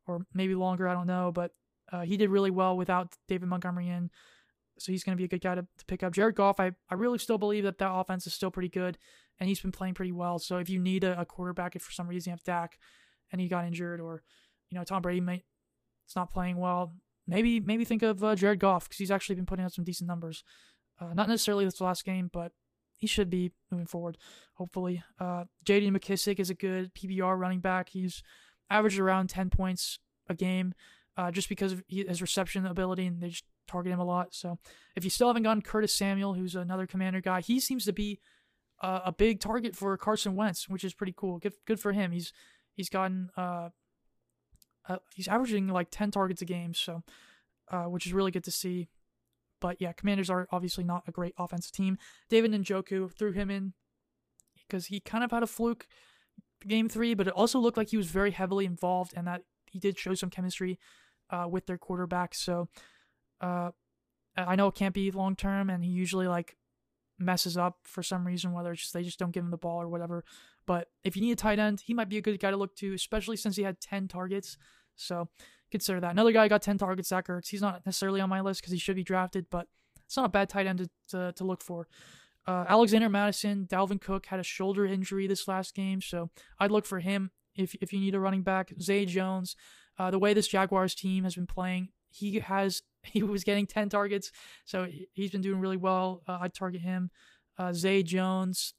or 0.08 0.26
maybe 0.34 0.56
longer. 0.56 0.88
I 0.88 0.94
don't 0.94 1.08
know, 1.08 1.32
but 1.34 1.52
uh, 1.92 2.02
he 2.02 2.18
did 2.18 2.30
really 2.30 2.52
well 2.52 2.78
without 2.78 3.16
David 3.28 3.50
Montgomery 3.50 3.90
in, 3.90 4.10
so 4.82 4.92
he's 4.92 5.04
going 5.04 5.16
to 5.16 5.20
be 5.20 5.26
a 5.26 5.28
good 5.28 5.42
guy 5.42 5.56
to, 5.56 5.62
to 5.62 5.86
pick 5.86 6.04
up. 6.04 6.14
Jared 6.14 6.36
Goff, 6.36 6.60
I, 6.60 6.72
I 6.90 6.96
really 6.96 7.18
still 7.18 7.38
believe 7.38 7.64
that 7.64 7.78
that 7.80 7.92
offense 7.92 8.26
is 8.28 8.34
still 8.34 8.52
pretty 8.52 8.70
good, 8.70 8.98
and 9.40 9.48
he's 9.48 9.60
been 9.60 9.72
playing 9.72 9.94
pretty 9.94 10.12
well. 10.12 10.40
So 10.40 10.58
if 10.58 10.70
you 10.70 10.80
need 10.80 11.04
a, 11.04 11.20
a 11.20 11.26
quarterback, 11.26 11.76
if 11.76 11.82
for 11.82 11.92
some 11.92 12.08
reason 12.08 12.32
you 12.32 12.34
have 12.34 12.44
Dak, 12.44 12.78
and 13.32 13.40
he 13.40 13.48
got 13.48 13.66
injured, 13.66 14.00
or 14.00 14.24
you 14.70 14.78
know 14.78 14.84
Tom 14.84 15.02
Brady 15.02 15.22
might 15.22 15.44
it's 16.06 16.16
not 16.16 16.32
playing 16.34 16.58
well, 16.58 16.96
maybe 17.28 17.60
maybe 17.60 17.86
think 17.86 18.02
of 18.02 18.24
uh, 18.24 18.36
Jared 18.36 18.60
Goff 18.60 18.86
because 18.86 18.98
he's 18.98 19.12
actually 19.12 19.36
been 19.36 19.46
putting 19.46 19.64
out 19.64 19.74
some 19.74 19.86
decent 19.86 20.08
numbers. 20.08 20.44
Uh, 21.00 21.14
not 21.14 21.30
necessarily 21.30 21.66
this 21.66 21.80
last 21.80 22.04
game, 22.04 22.30
but 22.34 22.52
he 22.98 23.08
should 23.08 23.30
be 23.30 23.52
moving 23.72 23.88
forward, 23.88 24.18
hopefully. 24.56 25.02
Uh, 25.20 25.46
J.D. 25.64 25.90
McKissic 25.92 26.40
is 26.40 26.50
a 26.50 26.56
good 26.56 26.94
PPR 26.94 27.38
running 27.38 27.62
back. 27.62 27.90
He's 27.90 28.22
averaged 28.70 29.00
around 29.00 29.30
10 29.30 29.50
points 29.50 30.00
a 30.28 30.36
game 30.36 30.74
uh, 31.16 31.32
just 31.32 31.48
because 31.50 31.72
of 31.72 31.84
his 31.88 32.22
reception 32.22 32.66
ability, 32.66 33.06
and 33.06 33.22
they 33.22 33.30
just 33.30 33.46
target 33.70 33.94
him 33.94 34.00
a 34.00 34.06
lot. 34.06 34.34
So 34.34 34.58
if 34.96 35.04
you 35.04 35.10
still 35.10 35.28
haven't 35.28 35.44
gotten 35.44 35.62
Curtis 35.62 35.96
Samuel, 35.96 36.34
who's 36.34 36.56
another 36.56 36.88
commander 36.88 37.22
guy, 37.22 37.42
he 37.42 37.60
seems 37.60 37.86
to 37.86 37.94
be 37.94 38.20
uh, 38.82 39.02
a 39.06 39.12
big 39.12 39.40
target 39.40 39.76
for 39.76 39.96
Carson 39.98 40.36
Wentz, 40.36 40.68
which 40.68 40.84
is 40.84 40.94
pretty 40.94 41.14
cool. 41.16 41.40
Good, 41.40 41.54
good 41.66 41.80
for 41.80 41.92
him. 41.92 42.12
He's 42.12 42.32
he's 42.76 42.90
gotten 42.90 43.30
uh, 43.38 43.70
uh 44.88 44.98
he's 45.14 45.28
averaging 45.28 45.68
like 45.68 45.90
10 45.92 46.12
targets 46.12 46.42
a 46.42 46.46
game, 46.46 46.74
so 46.74 47.04
uh, 47.70 47.84
which 47.84 48.06
is 48.06 48.14
really 48.14 48.32
good 48.32 48.46
to 48.46 48.52
see. 48.52 48.90
But 49.62 49.78
yeah, 49.82 49.92
Commanders 49.92 50.30
are 50.30 50.48
obviously 50.52 50.84
not 50.84 51.04
a 51.08 51.12
great 51.12 51.34
offensive 51.38 51.74
team. 51.74 51.98
David 52.30 52.52
Njoku 52.52 53.12
threw 53.14 53.34
him 53.34 53.50
in 53.50 53.74
because 54.68 54.86
he 54.86 55.00
kind 55.00 55.24
of 55.24 55.32
had 55.32 55.44
a 55.44 55.48
fluke 55.48 55.88
game 56.68 56.88
three, 56.90 57.14
but 57.14 57.28
it 57.28 57.34
also 57.34 57.60
looked 57.60 57.78
like 57.78 57.90
he 57.90 57.98
was 57.98 58.08
very 58.08 58.32
heavily 58.32 58.66
involved 58.66 59.14
and 59.16 59.28
that 59.28 59.44
he 59.66 59.80
did 59.80 59.98
show 59.98 60.14
some 60.14 60.30
chemistry 60.30 60.80
uh, 61.30 61.48
with 61.50 61.66
their 61.66 61.78
quarterback. 61.78 62.34
So 62.34 62.70
uh, 63.42 63.72
I 64.38 64.56
know 64.56 64.68
it 64.68 64.76
can't 64.76 64.94
be 64.94 65.12
long 65.12 65.36
term, 65.36 65.70
and 65.70 65.84
he 65.84 65.92
usually 65.92 66.28
like 66.28 66.56
messes 67.18 67.58
up 67.58 67.80
for 67.84 68.02
some 68.02 68.26
reason, 68.26 68.54
whether 68.54 68.72
it's 68.72 68.82
just 68.82 68.94
they 68.94 69.04
just 69.04 69.20
don't 69.20 69.32
give 69.32 69.44
him 69.44 69.52
the 69.52 69.58
ball 69.58 69.82
or 69.82 69.90
whatever. 69.90 70.24
But 70.66 70.88
if 71.04 71.16
you 71.16 71.22
need 71.22 71.32
a 71.32 71.36
tight 71.36 71.60
end, 71.60 71.82
he 71.82 71.94
might 71.94 72.10
be 72.10 72.18
a 72.18 72.22
good 72.22 72.40
guy 72.40 72.52
to 72.52 72.58
look 72.58 72.76
to, 72.78 72.94
especially 72.94 73.38
since 73.38 73.56
he 73.56 73.64
had 73.64 73.82
10 73.82 74.08
targets. 74.08 74.58
So 74.96 75.30
consider 75.72 76.00
that. 76.00 76.12
Another 76.12 76.32
guy 76.32 76.48
got 76.48 76.62
10 76.62 76.78
targets, 76.78 77.10
Zach 77.10 77.28
Ertz. 77.28 77.50
He's 77.50 77.62
not 77.62 77.86
necessarily 77.86 78.22
on 78.22 78.30
my 78.30 78.42
list 78.42 78.62
because 78.62 78.72
he 78.72 78.80
should 78.80 78.96
be 78.96 79.04
drafted, 79.04 79.48
but 79.50 79.68
it's 80.06 80.16
not 80.16 80.26
a 80.26 80.30
bad 80.30 80.50
tight 80.50 80.68
end 80.68 80.80
to, 80.80 80.90
to, 81.10 81.34
to 81.34 81.44
look 81.44 81.62
for. 81.62 81.88
Uh, 82.48 82.66
Alexander 82.68 83.10
Mattison, 83.10 83.68
Dalvin 83.70 84.02
Cook 84.02 84.28
had 84.28 84.40
a 84.40 84.44
shoulder 84.44 84.86
injury 84.86 85.28
this 85.28 85.48
last 85.48 85.76
game, 85.76 86.02
so 86.02 86.30
I'd 86.60 86.72
look 86.72 86.86
for 86.86 87.00
him 87.00 87.32
if 87.56 87.76
if 87.82 87.94
you 87.94 88.00
need 88.00 88.16
a 88.16 88.20
running 88.20 88.42
back. 88.42 88.74
Zay 88.82 89.06
Jones, 89.06 89.56
uh, 90.00 90.10
the 90.10 90.18
way 90.18 90.34
this 90.34 90.48
Jaguars 90.48 90.96
team 90.96 91.26
has 91.26 91.36
been 91.36 91.46
playing, 91.46 91.90
he 92.10 92.40
has 92.40 92.82
he 93.04 93.24
was 93.24 93.44
getting 93.44 93.66
10 93.66 93.90
targets, 93.90 94.32
so 94.66 94.88
he's 95.14 95.32
been 95.32 95.42
doing 95.42 95.60
really 95.60 95.78
well. 95.78 96.22
Uh, 96.28 96.40
I'd 96.42 96.54
target 96.54 96.82
him. 96.82 97.12
Uh, 97.58 97.74
Zay 97.74 98.04
Jones. 98.04 98.74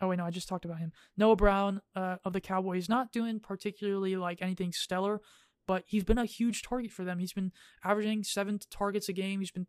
Oh 0.00 0.08
wait, 0.08 0.16
no, 0.16 0.26
I 0.26 0.30
just 0.30 0.48
talked 0.48 0.64
about 0.64 0.78
him. 0.78 0.92
Noah 1.16 1.36
Brown 1.36 1.80
uh, 1.94 2.16
of 2.24 2.32
the 2.32 2.40
Cowboys, 2.40 2.88
not 2.88 3.12
doing 3.12 3.40
particularly 3.40 4.16
like 4.16 4.42
anything 4.42 4.72
stellar, 4.72 5.20
but 5.66 5.84
he's 5.86 6.04
been 6.04 6.18
a 6.18 6.26
huge 6.26 6.62
target 6.62 6.92
for 6.92 7.04
them. 7.04 7.18
He's 7.18 7.32
been 7.32 7.52
averaging 7.82 8.22
seven 8.22 8.58
targets 8.70 9.08
a 9.08 9.12
game. 9.12 9.40
He's 9.40 9.50
been 9.50 9.66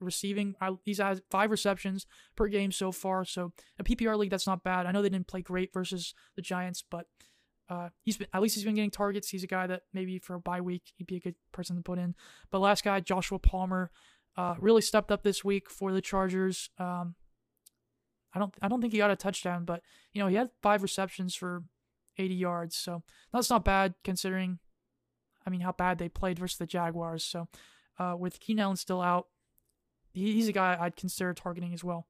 receiving. 0.00 0.54
He's 0.84 0.98
had 0.98 1.20
five 1.30 1.50
receptions 1.50 2.06
per 2.36 2.48
game 2.48 2.72
so 2.72 2.92
far. 2.92 3.24
So 3.24 3.52
a 3.78 3.84
PPR 3.84 4.16
league, 4.16 4.30
that's 4.30 4.46
not 4.46 4.64
bad. 4.64 4.86
I 4.86 4.92
know 4.92 5.02
they 5.02 5.08
didn't 5.08 5.28
play 5.28 5.42
great 5.42 5.72
versus 5.72 6.14
the 6.36 6.42
Giants, 6.42 6.82
but 6.88 7.06
uh, 7.68 7.88
he's 8.02 8.16
been 8.16 8.28
at 8.32 8.42
least 8.42 8.54
he's 8.54 8.64
been 8.64 8.74
getting 8.74 8.90
targets. 8.90 9.28
He's 9.28 9.44
a 9.44 9.48
guy 9.48 9.66
that 9.66 9.82
maybe 9.92 10.18
for 10.18 10.34
a 10.34 10.40
bye 10.40 10.60
week 10.60 10.92
he'd 10.96 11.06
be 11.06 11.16
a 11.16 11.20
good 11.20 11.34
person 11.52 11.76
to 11.76 11.82
put 11.82 11.98
in. 11.98 12.14
But 12.50 12.60
last 12.60 12.84
guy, 12.84 13.00
Joshua 13.00 13.38
Palmer, 13.38 13.90
uh, 14.36 14.54
really 14.60 14.82
stepped 14.82 15.10
up 15.10 15.22
this 15.22 15.44
week 15.44 15.70
for 15.70 15.92
the 15.92 16.00
Chargers. 16.00 16.70
Um, 16.78 17.14
I 18.34 18.38
don't 18.38 18.54
I 18.62 18.68
don't 18.68 18.80
think 18.80 18.92
he 18.92 18.98
got 18.98 19.10
a 19.10 19.16
touchdown, 19.16 19.64
but 19.64 19.82
you 20.12 20.22
know 20.22 20.28
he 20.28 20.36
had 20.36 20.50
five 20.62 20.82
receptions 20.82 21.34
for 21.34 21.64
80 22.18 22.34
yards, 22.34 22.76
so 22.76 23.02
that's 23.32 23.50
not 23.50 23.64
bad 23.64 23.94
considering 24.04 24.58
I 25.46 25.50
mean, 25.50 25.60
how 25.60 25.72
bad 25.72 25.98
they 25.98 26.08
played 26.08 26.38
versus 26.38 26.58
the 26.58 26.66
Jaguars. 26.66 27.24
So, 27.24 27.48
uh, 27.98 28.16
with 28.18 28.40
Keenan 28.40 28.64
Allen 28.64 28.76
still 28.76 29.00
out, 29.00 29.28
he, 30.12 30.32
he's 30.32 30.48
a 30.48 30.52
guy 30.52 30.76
I'd 30.78 30.96
consider 30.96 31.32
targeting 31.32 31.72
as 31.72 31.84
well. 31.84 32.08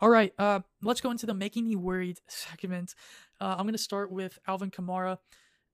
All 0.00 0.08
right, 0.08 0.32
uh, 0.38 0.60
let's 0.82 1.00
go 1.00 1.10
into 1.10 1.26
the 1.26 1.34
making 1.34 1.66
me 1.66 1.76
worried 1.76 2.20
segment. 2.28 2.94
Uh, 3.40 3.56
I'm 3.58 3.64
going 3.64 3.72
to 3.72 3.78
start 3.78 4.10
with 4.10 4.38
Alvin 4.46 4.70
Kamara, 4.70 5.18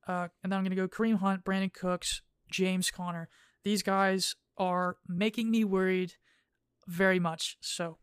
uh, 0.09 0.29
and 0.43 0.53
then 0.53 0.59
I'm 0.59 0.65
going 0.65 0.71
to 0.71 0.77
go 0.77 0.89
Kareem 0.89 1.19
Hunt, 1.19 1.45
Brandin 1.45 1.73
Cooks, 1.73 2.23
James 2.51 2.91
Conner. 2.91 3.29
These 3.65 3.83
guys 3.83 4.35
are 4.59 4.97
making 5.09 5.51
me 5.51 5.65
worried 5.65 6.15
very 6.87 7.19
much. 7.19 7.57
So, 7.61 7.99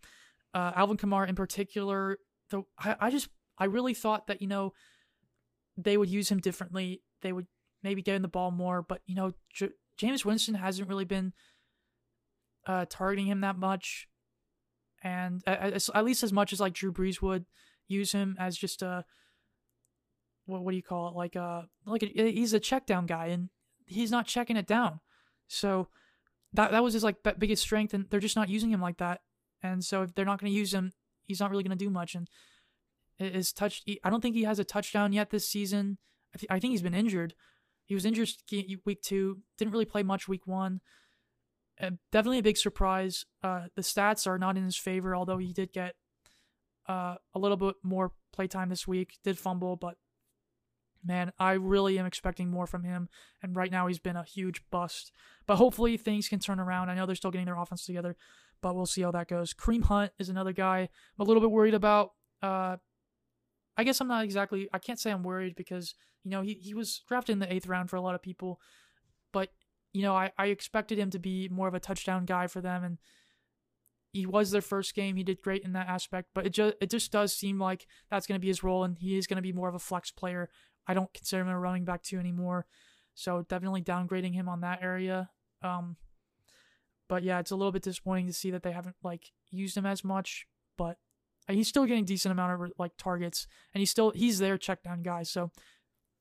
uh, 0.53 0.71
Alvin 0.75 0.97
Kamara 0.97 1.27
in 1.27 1.35
particular, 1.35 2.17
though, 2.49 2.67
I, 2.77 2.95
I 2.99 3.09
just 3.09 3.29
I 3.57 3.65
really 3.65 3.93
thought 3.93 4.27
that 4.27 4.41
you 4.41 4.47
know 4.47 4.73
they 5.77 5.97
would 5.97 6.09
use 6.09 6.29
him 6.29 6.39
differently. 6.39 7.01
They 7.21 7.33
would 7.33 7.47
maybe 7.81 8.01
getting 8.01 8.21
the 8.21 8.27
ball 8.27 8.51
more. 8.51 8.81
But 8.81 9.01
you 9.05 9.15
know, 9.15 9.31
J- 9.53 9.69
Jameis 9.99 10.25
Winston 10.25 10.55
hasn't 10.55 10.87
really 10.87 11.05
been 11.05 11.33
uh, 12.65 12.85
targeting 12.89 13.27
him 13.27 13.41
that 13.41 13.57
much, 13.57 14.07
and 15.03 15.43
at, 15.45 15.89
at, 15.93 16.05
least 16.05 16.23
as 16.23 16.33
much 16.33 16.53
as 16.53 16.59
like 16.59 16.73
Drew 16.73 16.93
Brees 16.93 17.21
would 17.21 17.45
use 17.87 18.11
him 18.11 18.35
as 18.39 18.57
just 18.57 18.81
a 18.81 19.05
what 20.45 20.63
what 20.63 20.71
do 20.71 20.77
you 20.77 20.83
call 20.83 21.09
it 21.09 21.15
like 21.15 21.35
a 21.35 21.67
like 21.85 22.03
a, 22.03 22.07
he's 22.07 22.53
a 22.53 22.59
check 22.59 22.85
down 22.85 23.05
guy 23.05 23.27
and 23.27 23.49
he's 23.85 24.11
not 24.11 24.27
checking 24.27 24.57
it 24.57 24.67
down. 24.67 24.99
So 25.47 25.89
that 26.53 26.71
that 26.71 26.83
was 26.83 26.93
his 26.93 27.03
like 27.03 27.17
biggest 27.37 27.61
strength, 27.61 27.93
and 27.93 28.05
they're 28.09 28.19
just 28.19 28.35
not 28.35 28.49
using 28.49 28.71
him 28.71 28.81
like 28.81 28.97
that. 28.97 29.21
And 29.61 29.83
so 29.83 30.03
if 30.03 30.13
they're 30.13 30.25
not 30.25 30.39
going 30.39 30.51
to 30.51 30.57
use 30.57 30.73
him, 30.73 30.91
he's 31.25 31.39
not 31.39 31.49
really 31.49 31.63
going 31.63 31.77
to 31.77 31.85
do 31.85 31.89
much. 31.89 32.15
And 32.15 32.27
his 33.17 33.53
touch, 33.53 33.83
I 34.03 34.09
don't 34.09 34.21
think 34.21 34.35
he 34.35 34.43
has 34.43 34.59
a 34.59 34.65
touchdown 34.65 35.13
yet 35.13 35.29
this 35.29 35.47
season. 35.47 35.97
I, 36.35 36.37
th- 36.37 36.51
I 36.51 36.59
think 36.59 36.71
he's 36.71 36.81
been 36.81 36.93
injured, 36.93 37.33
he 37.85 37.95
was 37.95 38.05
injured 38.05 38.29
week 38.85 39.01
two, 39.01 39.39
didn't 39.57 39.71
really 39.71 39.85
play 39.85 40.03
much 40.03 40.27
week 40.27 40.47
one. 40.47 40.81
Uh, 41.81 41.91
definitely 42.11 42.39
a 42.39 42.43
big 42.43 42.57
surprise. 42.57 43.25
Uh, 43.43 43.63
the 43.75 43.81
stats 43.81 44.27
are 44.27 44.37
not 44.37 44.57
in 44.57 44.63
his 44.63 44.77
favor, 44.77 45.15
although 45.15 45.37
he 45.37 45.53
did 45.53 45.73
get 45.73 45.95
uh, 46.87 47.15
a 47.33 47.39
little 47.39 47.57
bit 47.57 47.75
more 47.83 48.11
playtime 48.31 48.69
this 48.69 48.87
week. 48.87 49.17
Did 49.23 49.37
fumble, 49.37 49.75
but 49.75 49.95
man, 51.03 51.31
I 51.39 51.53
really 51.53 51.99
am 51.99 52.05
expecting 52.05 52.49
more 52.49 52.67
from 52.67 52.83
him. 52.83 53.09
And 53.41 53.55
right 53.55 53.71
now, 53.71 53.87
he's 53.87 53.99
been 53.99 54.15
a 54.15 54.23
huge 54.23 54.61
bust. 54.71 55.11
But 55.47 55.57
hopefully, 55.57 55.97
things 55.97 56.29
can 56.29 56.39
turn 56.39 56.59
around. 56.59 56.89
I 56.89 56.95
know 56.95 57.05
they're 57.05 57.15
still 57.15 57.31
getting 57.31 57.45
their 57.45 57.59
offense 57.59 57.85
together, 57.85 58.15
but 58.61 58.75
we'll 58.75 58.85
see 58.85 59.01
how 59.01 59.11
that 59.11 59.27
goes. 59.27 59.53
Kareem 59.53 59.83
Hunt 59.83 60.11
is 60.19 60.29
another 60.29 60.53
guy 60.53 60.79
I'm 60.79 60.87
a 61.19 61.23
little 61.23 61.41
bit 61.41 61.51
worried 61.51 61.73
about. 61.73 62.11
Uh, 62.41 62.77
I 63.77 63.83
guess 63.83 63.99
I'm 63.99 64.07
not 64.07 64.23
exactly. 64.23 64.69
I 64.73 64.79
can't 64.79 64.99
say 64.99 65.11
I'm 65.11 65.23
worried 65.23 65.55
because 65.55 65.95
you 66.23 66.31
know 66.31 66.41
he 66.41 66.53
he 66.53 66.73
was 66.73 67.01
drafted 67.07 67.33
in 67.33 67.39
the 67.39 67.51
eighth 67.51 67.67
round 67.67 67.89
for 67.89 67.95
a 67.95 68.01
lot 68.01 68.15
of 68.15 68.21
people, 68.21 68.59
you 69.93 70.01
know 70.01 70.15
I 70.15 70.31
I 70.37 70.47
expected 70.47 70.99
him 70.99 71.09
to 71.11 71.19
be 71.19 71.47
more 71.49 71.67
of 71.67 71.73
a 71.73 71.79
touchdown 71.79 72.25
guy 72.25 72.47
for 72.47 72.61
them, 72.61 72.83
and 72.83 72.97
he 74.11 74.25
was 74.25 74.51
their 74.51 74.61
first 74.61 74.93
game. 74.93 75.15
He 75.15 75.23
did 75.23 75.41
great 75.41 75.63
in 75.63 75.73
that 75.73 75.87
aspect, 75.87 76.29
but 76.35 76.45
it 76.45 76.51
just 76.51 76.75
it 76.81 76.89
just 76.89 77.11
does 77.11 77.33
seem 77.33 77.59
like 77.59 77.87
that's 78.09 78.27
going 78.27 78.39
to 78.39 78.41
be 78.41 78.47
his 78.47 78.63
role, 78.63 78.83
and 78.83 78.97
he 78.97 79.17
is 79.17 79.27
going 79.27 79.37
to 79.37 79.41
be 79.41 79.53
more 79.53 79.69
of 79.69 79.75
a 79.75 79.79
flex 79.79 80.11
player. 80.11 80.49
I 80.87 80.93
don't 80.93 81.13
consider 81.13 81.43
him 81.43 81.47
a 81.47 81.59
running 81.59 81.85
back 81.85 82.03
two 82.03 82.19
anymore, 82.19 82.65
so 83.13 83.45
definitely 83.47 83.81
downgrading 83.81 84.33
him 84.33 84.49
on 84.49 84.61
that 84.61 84.79
area. 84.81 85.29
Um, 85.61 85.95
but 87.07 87.23
yeah, 87.23 87.39
it's 87.39 87.51
a 87.51 87.55
little 87.55 87.71
bit 87.71 87.83
disappointing 87.83 88.27
to 88.27 88.33
see 88.33 88.51
that 88.51 88.63
they 88.63 88.71
haven't 88.71 88.95
like 89.03 89.31
used 89.49 89.77
him 89.77 89.85
as 89.85 90.03
much, 90.03 90.47
but 90.77 90.97
he's 91.47 91.67
still 91.67 91.85
getting 91.85 92.05
decent 92.05 92.31
amount 92.31 92.61
of 92.61 92.71
like 92.77 92.91
targets, 92.97 93.47
and 93.73 93.79
he's 93.79 93.91
still 93.91 94.11
he's 94.11 94.39
their 94.39 94.57
check 94.57 94.83
down 94.83 95.01
guy. 95.01 95.23
So 95.23 95.51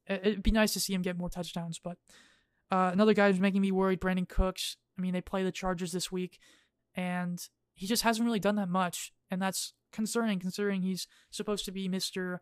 it'd 0.07 0.43
be 0.43 0.51
nice 0.51 0.73
to 0.73 0.81
see 0.81 0.95
him 0.95 1.03
get 1.03 1.19
more 1.19 1.29
touchdowns. 1.31 1.79
But 1.79 1.99
uh, 2.73 2.91
another 2.93 3.13
guy 3.13 3.31
who's 3.31 3.39
making 3.39 3.61
me 3.61 3.71
worried, 3.71 4.01
Brandin 4.01 4.29
Cooks. 4.29 4.79
I 4.99 5.03
mean, 5.03 5.13
they 5.13 5.21
play 5.21 5.45
the 5.45 5.53
Chargers 5.53 5.93
this 5.93 6.11
week, 6.11 6.39
and 6.95 7.39
he 7.75 7.87
just 7.87 8.03
hasn't 8.03 8.25
really 8.25 8.41
done 8.41 8.57
that 8.57 8.69
much, 8.69 9.13
and 9.31 9.41
that's 9.41 9.75
concerning 9.93 10.41
considering 10.41 10.81
he's 10.81 11.07
supposed 11.31 11.67
to 11.67 11.73
be 11.73 11.87
Mister 11.87 12.41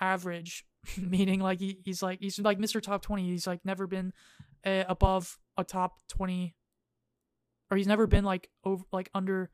Average 0.00 0.64
meaning 0.96 1.40
like 1.40 1.58
he, 1.58 1.78
he's 1.84 2.02
like 2.02 2.20
he's 2.20 2.38
like 2.38 2.58
Mr. 2.58 2.80
Top 2.80 3.02
20. 3.02 3.28
He's 3.28 3.46
like 3.46 3.60
never 3.64 3.86
been 3.86 4.12
uh, 4.64 4.84
above 4.88 5.38
a 5.56 5.64
top 5.64 5.98
20 6.08 6.54
or 7.70 7.76
he's 7.76 7.86
never 7.86 8.06
been 8.06 8.24
like 8.24 8.50
over 8.64 8.84
like 8.92 9.10
under 9.14 9.50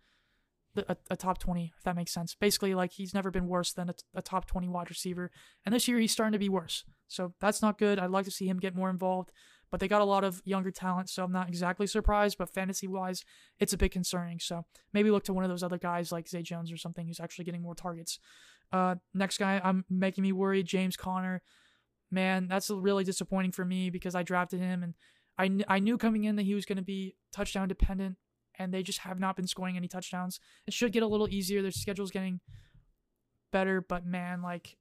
a, 0.77 0.97
a, 1.11 1.17
top 1.17 1.39
20 1.39 1.73
if 1.77 1.83
that 1.85 1.97
makes 1.97 2.13
sense 2.13 2.35
basically 2.35 2.75
like 2.75 2.93
he's 2.93 3.15
never 3.15 3.31
been 3.31 3.49
worse 3.49 3.73
than 3.73 3.89
a, 3.89 3.95
a, 4.15 4.23
top 4.23 4.47
20 4.47 4.69
wide 4.69 4.91
receiver 4.91 5.31
and 5.65 5.75
this 5.75 5.89
year 5.89 5.99
he's 5.99 6.13
starting 6.13 6.33
to 6.33 6.39
be 6.39 6.51
worse 6.51 6.85
so 7.09 7.33
that's 7.41 7.63
not 7.63 7.79
good 7.79 7.99
i'd 7.99 8.11
like 8.11 8.27
to 8.27 8.31
see 8.31 8.47
him 8.47 8.59
get 8.59 8.77
more 8.77 8.91
involved 8.91 9.33
but 9.71 9.81
they 9.81 9.89
got 9.89 10.01
a 10.01 10.05
lot 10.05 10.25
of 10.25 10.41
younger 10.45 10.71
talent 10.71 11.09
so 11.09 11.25
i'm 11.25 11.33
not 11.33 11.49
exactly 11.49 11.87
surprised 11.87 12.37
but 12.39 12.53
fantasy 12.53 12.87
wise 12.87 13.25
it's 13.59 13.73
a 13.73 13.77
bit 13.77 13.93
concerning 13.93 14.39
so 14.39 14.65
maybe 14.93 15.11
look 15.11 15.25
to 15.25 15.33
one 15.33 15.45
of 15.45 15.51
those 15.51 15.63
other 15.63 15.79
guys 15.79 16.13
like 16.13 16.29
zay 16.29 16.43
jones 16.43 16.71
or 16.73 16.77
something 16.77 17.07
who's 17.07 17.21
actually 17.21 17.45
getting 17.45 17.63
more 17.63 17.75
targets 17.75 18.19
uh, 18.73 18.97
next 19.15 19.39
guy 19.39 19.61
i'm 19.63 19.85
making 19.89 20.23
me 20.23 20.33
worry, 20.33 20.63
james 20.63 20.97
conner 20.97 21.43
man 22.11 22.47
that's 22.49 22.71
really 22.71 23.05
disappointing 23.05 23.53
for 23.53 23.65
me 23.65 23.91
because 23.91 24.15
i 24.15 24.23
drafted 24.23 24.61
him 24.61 24.83
and 24.83 24.95
I, 25.39 25.49
kn- 25.49 25.65
I 25.69 25.79
knew 25.79 25.99
coming 25.99 26.25
in 26.25 26.37
that 26.37 26.45
he 26.45 26.55
was 26.55 26.65
going 26.65 26.77
to 26.77 26.83
be 26.83 27.17
touchdown 27.33 27.69
dependent, 27.69 28.17
and 28.59 28.73
they 28.73 28.83
just 28.83 29.01
have 29.01 29.19
not 29.19 29.37
been 29.37 29.47
scoring 29.47 29.77
any 29.77 29.89
touchdowns. 29.89 30.41
It 30.67 30.73
should 30.73 30.93
get 30.93 31.03
a 31.03 31.07
little 31.07 31.29
easier. 31.29 31.63
Their 31.63 31.71
schedule's 31.71 32.11
getting 32.11 32.41
better, 33.53 33.81
but 33.81 34.07
man, 34.07 34.43
like, 34.43 34.77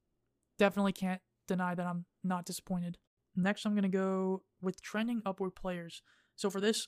definitely 0.58 0.94
can't 0.94 1.22
deny 1.48 1.76
that 1.76 1.86
I'm 1.86 2.06
not 2.24 2.46
disappointed. 2.46 2.98
Next, 3.36 3.66
I'm 3.66 3.74
going 3.74 3.84
to 3.84 3.90
go 3.90 4.44
with 4.62 4.82
trending 4.82 5.22
upward 5.26 5.56
players. 5.56 6.02
So 6.36 6.50
for 6.50 6.62
this, 6.62 6.88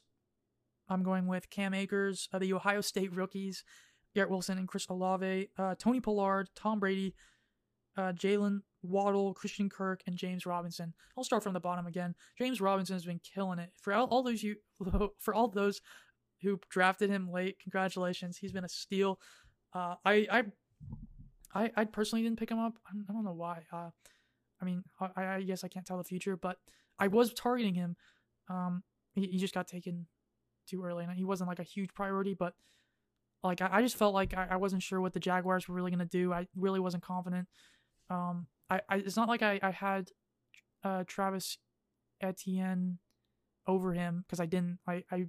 I'm 0.90 1.04
going 1.04 1.28
with 1.28 1.50
Cam 1.50 1.74
Akers, 1.74 2.30
uh, 2.32 2.40
the 2.40 2.54
Ohio 2.54 2.82
State 2.82 3.14
rookies, 3.16 3.64
Garrett 4.16 4.30
Wilson 4.30 4.58
and 4.58 4.68
Chris 4.68 4.88
Olave, 4.90 5.50
uh, 5.58 5.76
Tony 5.78 6.00
Pollard, 6.00 6.50
Tom 6.56 6.80
Brady, 6.80 7.14
uh, 7.98 8.14
Jalen 8.14 8.62
Waddle, 8.84 9.34
Christian 9.34 9.70
Kirk, 9.70 10.02
and 10.08 10.16
James 10.16 10.46
Robinson. 10.46 10.94
I'll 11.18 11.24
start 11.24 11.44
from 11.44 11.54
the 11.54 11.60
bottom 11.60 11.88
again. 11.88 12.16
James 12.38 12.62
Robinson 12.62 12.96
has 12.96 13.06
been 13.06 13.20
killing 13.20 13.60
it 13.60 13.72
for 13.82 13.94
all, 13.94 14.06
all 14.08 14.24
those 14.24 14.44
you 14.44 14.56
for 15.20 15.34
all 15.34 15.50
those 15.50 15.82
who 16.42 16.60
drafted 16.70 17.10
him 17.10 17.32
late. 17.32 17.58
Congratulations, 17.62 18.38
he's 18.38 18.52
been 18.52 18.66
a 18.66 18.70
steal. 18.70 19.20
Uh, 19.74 19.96
I 20.06 20.28
I 20.32 20.44
I 21.54 21.72
I 21.76 21.86
personally 21.86 22.24
didn't 22.24 22.40
pick 22.40 22.52
him 22.52 22.60
up. 22.60 22.76
I 22.88 23.12
don't 23.12 23.26
know 23.26 23.34
why. 23.34 23.64
Uh, 23.72 23.90
I 24.62 24.66
mean, 24.66 24.84
I, 25.00 25.24
I 25.26 25.42
guess 25.42 25.64
I 25.64 25.68
can't 25.68 25.86
tell 25.86 25.98
the 25.98 26.04
future, 26.04 26.36
but 26.36 26.58
I 27.00 27.08
was 27.08 27.34
targeting 27.34 27.76
him. 27.76 27.96
Um, 28.50 28.84
he, 29.14 29.28
he 29.28 29.38
just 29.38 29.54
got 29.54 29.68
taken 29.68 30.08
too 30.68 30.84
early, 30.84 31.04
and 31.04 31.14
he 31.14 31.24
wasn't 31.24 31.50
like 31.50 31.60
a 31.60 31.64
huge 31.64 31.94
priority, 31.94 32.34
but 32.34 32.54
like 33.44 33.62
I, 33.62 33.70
I 33.72 33.82
just 33.82 33.98
felt 33.98 34.14
like 34.14 34.34
I, 34.36 34.48
I 34.52 34.56
wasn't 34.58 34.84
sure 34.84 35.02
what 35.02 35.14
the 35.14 35.20
Jaguars 35.20 35.68
were 35.68 35.76
really 35.76 35.92
gonna 35.92 36.06
do. 36.06 36.34
I 36.34 36.48
really 36.56 36.80
wasn't 36.80 37.04
confident. 37.04 37.48
Um, 38.10 38.48
I, 38.70 38.82
I 38.90 38.98
it's 38.98 39.16
not 39.18 39.30
like 39.30 39.42
I, 39.42 39.60
I 39.62 39.72
had 39.72 40.10
uh, 40.84 41.04
Travis 41.08 41.58
Etienne 42.22 43.00
over 43.68 43.94
him 43.94 44.24
because 44.26 44.40
I 44.40 44.46
didn't. 44.46 44.80
I, 44.88 45.04
I 45.12 45.26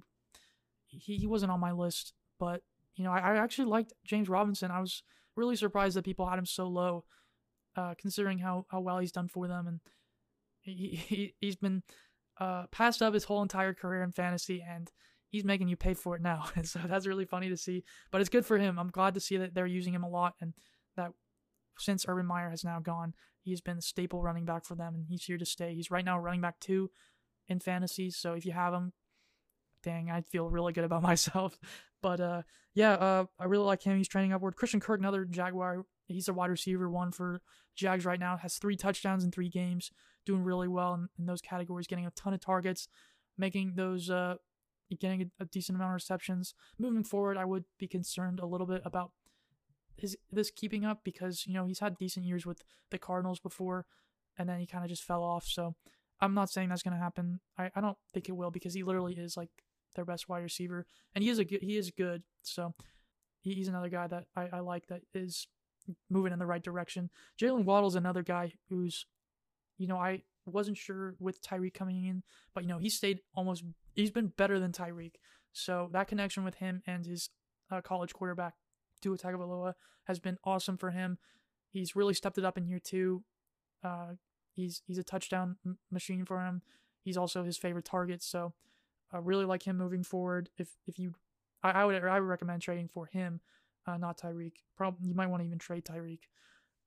he, 0.87 1.17
he 1.17 1.27
wasn't 1.27 1.51
on 1.51 1.59
my 1.59 1.71
list, 1.71 2.13
but 2.39 2.61
you 2.95 3.03
know 3.03 3.11
I, 3.11 3.19
I 3.19 3.37
actually 3.37 3.65
liked 3.65 3.93
James 4.05 4.29
Robinson. 4.29 4.71
I 4.71 4.79
was 4.79 5.03
really 5.35 5.55
surprised 5.55 5.95
that 5.95 6.05
people 6.05 6.27
had 6.27 6.39
him 6.39 6.45
so 6.45 6.67
low, 6.67 7.05
uh, 7.75 7.93
considering 7.97 8.39
how, 8.39 8.65
how 8.69 8.79
well 8.79 8.99
he's 8.99 9.11
done 9.11 9.27
for 9.27 9.47
them, 9.47 9.67
and 9.67 9.79
he, 10.61 10.95
he 10.95 11.35
he's 11.39 11.55
been 11.55 11.83
uh, 12.39 12.65
passed 12.71 13.01
up 13.01 13.13
his 13.13 13.25
whole 13.25 13.41
entire 13.41 13.73
career 13.73 14.03
in 14.03 14.11
fantasy, 14.11 14.63
and 14.67 14.91
he's 15.29 15.43
making 15.43 15.67
you 15.67 15.75
pay 15.75 15.93
for 15.93 16.15
it 16.15 16.21
now. 16.21 16.45
And 16.55 16.67
so 16.67 16.79
that's 16.85 17.07
really 17.07 17.25
funny 17.25 17.49
to 17.49 17.57
see. 17.57 17.83
But 18.11 18.21
it's 18.21 18.29
good 18.29 18.45
for 18.45 18.57
him. 18.57 18.79
I'm 18.79 18.89
glad 18.89 19.13
to 19.13 19.19
see 19.19 19.37
that 19.37 19.53
they're 19.53 19.67
using 19.67 19.93
him 19.93 20.03
a 20.03 20.09
lot, 20.09 20.35
and 20.41 20.53
that 20.95 21.11
since 21.77 22.05
Urban 22.07 22.25
Meyer 22.25 22.49
has 22.49 22.63
now 22.63 22.79
gone, 22.79 23.13
he's 23.41 23.61
been 23.61 23.77
a 23.77 23.81
staple 23.81 24.21
running 24.21 24.45
back 24.45 24.65
for 24.65 24.75
them, 24.75 24.95
and 24.95 25.05
he's 25.07 25.23
here 25.23 25.37
to 25.37 25.45
stay. 25.45 25.73
He's 25.73 25.91
right 25.91 26.05
now 26.05 26.19
running 26.19 26.41
back 26.41 26.59
two 26.59 26.89
in 27.47 27.59
fantasy. 27.59 28.11
So 28.11 28.33
if 28.33 28.45
you 28.45 28.51
have 28.51 28.73
him, 28.73 28.93
dang, 29.83 30.11
I 30.11 30.21
feel 30.21 30.49
really 30.49 30.73
good 30.73 30.83
about 30.83 31.01
myself. 31.11 31.57
But 32.01 32.19
uh, 32.19 32.41
yeah, 32.73 32.93
uh, 32.93 33.25
I 33.39 33.45
really 33.45 33.65
like 33.65 33.83
him. 33.83 33.97
He's 33.97 34.07
trending 34.07 34.33
upward. 34.33 34.55
Christian 34.55 34.79
Kirk, 34.79 34.99
another 34.99 35.25
Jaguar. 35.25 35.85
He's 36.13 36.27
a 36.27 36.33
wide 36.33 36.49
receiver 36.49 36.89
one 36.89 37.11
for 37.11 37.41
Jags 37.75 38.05
right 38.05 38.19
now. 38.19 38.37
Has 38.37 38.57
three 38.57 38.75
touchdowns 38.75 39.23
in 39.23 39.31
three 39.31 39.49
games, 39.49 39.91
doing 40.25 40.43
really 40.43 40.67
well 40.67 40.93
in, 40.93 41.09
in 41.17 41.25
those 41.25 41.41
categories, 41.41 41.87
getting 41.87 42.05
a 42.05 42.11
ton 42.11 42.33
of 42.33 42.39
targets, 42.39 42.87
making 43.37 43.73
those 43.75 44.09
uh, 44.09 44.35
getting 44.99 45.21
a, 45.21 45.43
a 45.43 45.45
decent 45.45 45.75
amount 45.75 45.91
of 45.91 45.95
receptions. 45.95 46.53
Moving 46.77 47.03
forward, 47.03 47.37
I 47.37 47.45
would 47.45 47.65
be 47.77 47.87
concerned 47.87 48.39
a 48.39 48.45
little 48.45 48.67
bit 48.67 48.81
about 48.85 49.11
his 49.97 50.17
this 50.31 50.51
keeping 50.51 50.85
up 50.85 51.01
because 51.03 51.45
you 51.45 51.53
know 51.53 51.65
he's 51.65 51.79
had 51.79 51.97
decent 51.97 52.25
years 52.25 52.45
with 52.45 52.63
the 52.89 52.97
Cardinals 52.97 53.39
before, 53.39 53.85
and 54.37 54.49
then 54.49 54.59
he 54.59 54.65
kind 54.65 54.83
of 54.83 54.89
just 54.89 55.03
fell 55.03 55.23
off. 55.23 55.45
So 55.45 55.75
I'm 56.21 56.33
not 56.33 56.49
saying 56.49 56.69
that's 56.69 56.83
gonna 56.83 56.97
happen. 56.97 57.39
I, 57.57 57.71
I 57.75 57.81
don't 57.81 57.97
think 58.13 58.29
it 58.29 58.33
will 58.33 58.51
because 58.51 58.73
he 58.73 58.83
literally 58.83 59.13
is 59.13 59.37
like 59.37 59.49
their 59.95 60.05
best 60.05 60.29
wide 60.29 60.43
receiver, 60.43 60.85
and 61.13 61.23
he 61.23 61.29
is 61.29 61.39
a 61.39 61.45
good, 61.45 61.61
he 61.61 61.77
is 61.77 61.91
good. 61.91 62.23
So 62.41 62.73
he's 63.41 63.67
another 63.67 63.89
guy 63.89 64.07
that 64.07 64.25
I, 64.35 64.49
I 64.53 64.59
like 64.59 64.87
that 64.87 65.01
is 65.13 65.47
moving 66.09 66.33
in 66.33 66.39
the 66.39 66.45
right 66.45 66.63
direction. 66.63 67.09
Jalen 67.39 67.63
Waddle's 67.65 67.95
another 67.95 68.23
guy 68.23 68.53
who's, 68.69 69.05
you 69.77 69.87
know, 69.87 69.97
I 69.97 70.23
wasn't 70.45 70.77
sure 70.77 71.15
with 71.19 71.41
Tyreek 71.41 71.73
coming 71.73 72.05
in, 72.05 72.23
but 72.53 72.63
you 72.63 72.69
know 72.69 72.79
he 72.79 72.89
stayed 72.89 73.19
almost. 73.35 73.63
He's 73.93 74.11
been 74.11 74.27
better 74.27 74.59
than 74.59 74.71
Tyreek. 74.71 75.13
So 75.51 75.89
that 75.93 76.07
connection 76.07 76.43
with 76.43 76.55
him 76.55 76.81
and 76.85 77.05
his 77.05 77.29
uh, 77.71 77.81
college 77.81 78.13
quarterback 78.13 78.53
Tua 79.01 79.17
Tagovailoa 79.17 79.73
has 80.05 80.19
been 80.19 80.37
awesome 80.43 80.77
for 80.77 80.91
him. 80.91 81.17
He's 81.71 81.95
really 81.95 82.13
stepped 82.13 82.37
it 82.37 82.45
up 82.45 82.57
in 82.57 82.67
year 82.67 82.79
two. 82.79 83.23
Uh, 83.83 84.13
he's 84.53 84.81
he's 84.85 84.97
a 84.97 85.03
touchdown 85.03 85.57
m- 85.65 85.77
machine 85.91 86.25
for 86.25 86.43
him. 86.43 86.61
He's 87.03 87.17
also 87.17 87.43
his 87.43 87.57
favorite 87.57 87.85
target, 87.85 88.21
so 88.21 88.53
I 89.11 89.17
really 89.17 89.45
like 89.45 89.63
him 89.63 89.77
moving 89.77 90.03
forward. 90.03 90.49
If 90.57 90.69
if 90.85 90.99
you, 90.99 91.13
I, 91.63 91.71
I 91.71 91.85
would 91.85 92.03
I 92.03 92.19
would 92.19 92.27
recommend 92.27 92.61
trading 92.61 92.89
for 92.89 93.05
him, 93.05 93.41
uh, 93.89 93.97
not 93.97 94.19
Tyreek. 94.19 94.53
Probably 94.77 95.07
you 95.07 95.15
might 95.15 95.27
want 95.27 95.41
to 95.41 95.47
even 95.47 95.59
trade 95.59 95.85
Tyreek 95.85 96.21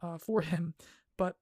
uh, 0.03 0.19
for 0.19 0.41
him. 0.43 0.75
But 1.19 1.37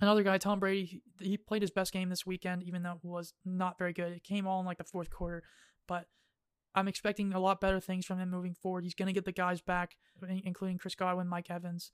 another 0.00 0.22
guy, 0.22 0.38
Tom 0.38 0.60
Brady, 0.60 1.02
he, 1.18 1.36
played 1.36 1.62
his 1.62 1.70
best 1.70 1.92
game 1.92 2.08
this 2.08 2.26
weekend, 2.26 2.62
even 2.62 2.82
though 2.82 2.92
it 2.92 3.04
was 3.04 3.34
not 3.44 3.78
very 3.78 3.92
good. 3.92 4.12
It 4.12 4.24
came 4.24 4.46
all 4.46 4.60
in 4.60 4.66
like 4.66 4.78
the 4.78 4.84
fourth 4.84 5.10
quarter, 5.10 5.42
but 5.88 6.06
I'm 6.74 6.88
expecting 6.88 7.32
a 7.32 7.40
lot 7.40 7.60
better 7.60 7.80
things 7.80 8.06
from 8.06 8.18
him 8.18 8.30
moving 8.30 8.54
forward. 8.54 8.84
He's 8.84 8.94
going 8.94 9.08
to 9.08 9.12
get 9.12 9.24
the 9.24 9.32
guys 9.32 9.60
back, 9.60 9.96
including 10.44 10.78
Chris 10.78 10.94
Godwin, 10.94 11.28
Mike 11.28 11.50
Evans. 11.50 11.90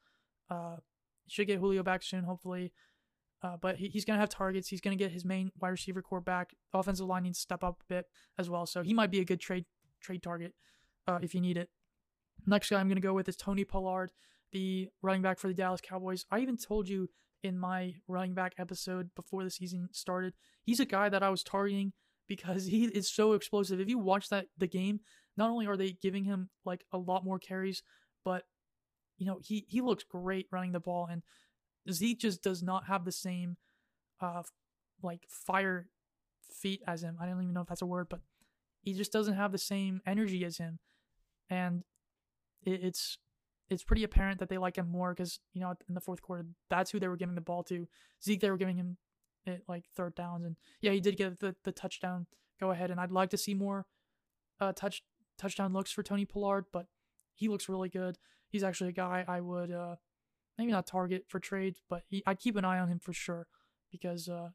Uh, 0.51 0.77
should 1.29 1.47
get 1.47 1.59
Julio 1.59 1.83
back 1.83 2.03
soon, 2.03 2.25
hopefully. 2.25 2.73
Uh, 3.43 3.57
but 3.61 3.77
he, 3.77 3.89
he's 3.89 4.05
going 4.05 4.17
to 4.17 4.21
have 4.21 4.29
targets. 4.29 4.69
He's 4.69 4.81
going 4.81 4.97
to 4.97 5.03
get 5.03 5.13
his 5.13 5.25
main 5.25 5.51
wide 5.61 5.71
receiver 5.71 6.03
core 6.03 6.21
back. 6.21 6.55
Offensive 6.73 7.07
line 7.07 7.25
needs 7.25 7.39
to 7.39 7.43
step 7.43 7.65
up 7.65 7.81
a 7.81 7.95
bit 7.95 8.07
as 8.39 8.51
well. 8.51 8.67
So 8.67 8.83
he 8.83 8.95
might 8.95 9.11
be 9.11 9.21
a 9.21 9.25
good 9.25 9.41
trade 9.41 9.65
trade 10.01 10.23
target 10.23 10.53
uh, 11.07 11.19
if 11.23 11.35
you 11.35 11.41
need 11.41 11.57
it. 11.57 11.71
Next 12.47 12.71
guy 12.71 12.79
I'm 12.79 12.89
going 12.89 12.97
to 12.97 13.03
go 13.03 13.15
with 13.15 13.29
is 13.29 13.37
Tony 13.37 13.65
Pollard, 13.65 14.13
the 14.53 14.89
running 15.03 15.23
back 15.23 15.39
for 15.39 15.49
the 15.49 15.55
Dallas 15.55 15.81
Cowboys. 15.81 16.25
I 16.31 16.39
even 16.41 16.57
told 16.57 16.89
you 16.89 17.09
in 17.43 17.59
my 17.59 17.95
running 18.09 18.35
back 18.35 18.55
episode 18.59 19.11
before 19.15 19.45
the 19.45 19.51
season 19.51 19.89
started, 19.93 20.35
he's 20.63 20.81
a 20.81 20.87
guy 20.87 21.09
that 21.09 21.23
I 21.23 21.31
was 21.31 21.43
targeting 21.43 21.93
because 22.29 22.67
he 22.67 22.85
is 22.85 23.13
so 23.13 23.33
explosive. 23.33 23.81
If 23.81 23.89
you 23.89 23.99
watch 23.99 24.29
that 24.29 24.47
the 24.59 24.67
game, 24.67 25.01
not 25.37 25.51
only 25.51 25.67
are 25.67 25.77
they 25.77 25.93
giving 25.93 26.25
him 26.25 26.51
like 26.65 26.85
a 26.93 26.99
lot 26.99 27.25
more 27.25 27.39
carries, 27.39 27.83
but 28.25 28.45
you 29.19 29.27
know 29.27 29.39
he 29.43 29.65
he 29.69 29.81
looks 29.81 30.05
great 30.05 30.47
running 30.51 30.73
the 30.73 30.81
ball, 30.81 31.09
and 31.11 31.23
Zeke 31.91 32.21
just 32.21 32.43
does 32.43 32.63
not 32.63 32.87
have 32.87 33.05
the 33.05 33.13
same 33.13 33.57
uh 34.21 34.43
like 35.03 35.27
fire 35.29 35.89
feet 36.53 36.83
as 36.87 37.03
him. 37.03 37.17
I 37.21 37.27
don't 37.27 37.43
even 37.43 37.55
know 37.55 37.63
if 37.63 37.69
that's 37.69 37.83
a 37.83 37.87
word, 37.87 38.09
but 38.09 38.21
he 38.83 38.95
just 38.95 39.13
doesn't 39.13 39.35
have 39.35 39.53
the 39.53 39.59
same 39.59 40.01
energy 40.07 40.45
as 40.45 40.59
him, 40.59 40.79
and 41.51 41.85
it, 42.67 42.81
it's 42.83 43.19
it's 43.69 43.83
pretty 43.83 44.05
apparent 44.05 44.39
that 44.39 44.49
they 44.49 44.59
like 44.59 44.77
him 44.77 44.89
more 44.89 45.13
because 45.15 45.41
you 45.55 45.61
know 45.61 45.75
in 45.89 45.95
the 45.95 46.01
fourth 46.01 46.23
quarter 46.23 46.45
that's 46.69 46.91
who 46.91 47.01
they 47.01 47.09
were 47.09 47.17
giving 47.17 47.35
the 47.35 47.41
ball 47.41 47.63
to. 47.65 47.87
Zeke 48.23 48.41
they 48.41 48.51
were 48.51 48.57
giving 48.57 48.77
him 48.77 48.99
it 49.47 49.63
like 49.69 49.85
third 49.95 50.15
downs, 50.15 50.45
and 50.45 50.57
yeah, 50.81 50.93
he 50.93 51.01
did 51.01 51.17
get 51.17 51.41
the 51.41 51.55
the 51.65 51.73
touchdown 51.73 52.27
go 52.61 52.71
ahead, 52.71 52.91
and 52.91 53.01
I'd 53.01 53.13
like 53.13 53.31
to 53.31 53.39
see 53.39 53.55
more 53.55 53.87
uh 54.61 54.73
touch 54.73 55.03
touchdown 55.39 55.73
looks 55.73 55.93
for 55.93 56.03
Tony 56.03 56.25
Pollard, 56.25 56.67
but 56.73 56.87
he 57.35 57.49
looks 57.49 57.69
really 57.69 57.89
good. 57.89 58.19
He's 58.49 58.65
actually 58.65 58.91
a 58.91 58.93
guy 58.93 59.25
I 59.27 59.41
would 59.41 59.71
uh 59.71 59.97
maybe 60.59 60.73
not 60.73 60.87
target 60.87 61.25
for 61.29 61.39
trades, 61.39 61.81
but 61.89 62.03
he, 62.09 62.23
I'd 62.27 62.41
keep 62.41 62.57
an 62.57 62.65
eye 62.65 62.79
on 62.79 62.89
him 62.89 62.99
for 62.99 63.13
sure 63.13 63.47
because 63.91 64.29
uh 64.29 64.51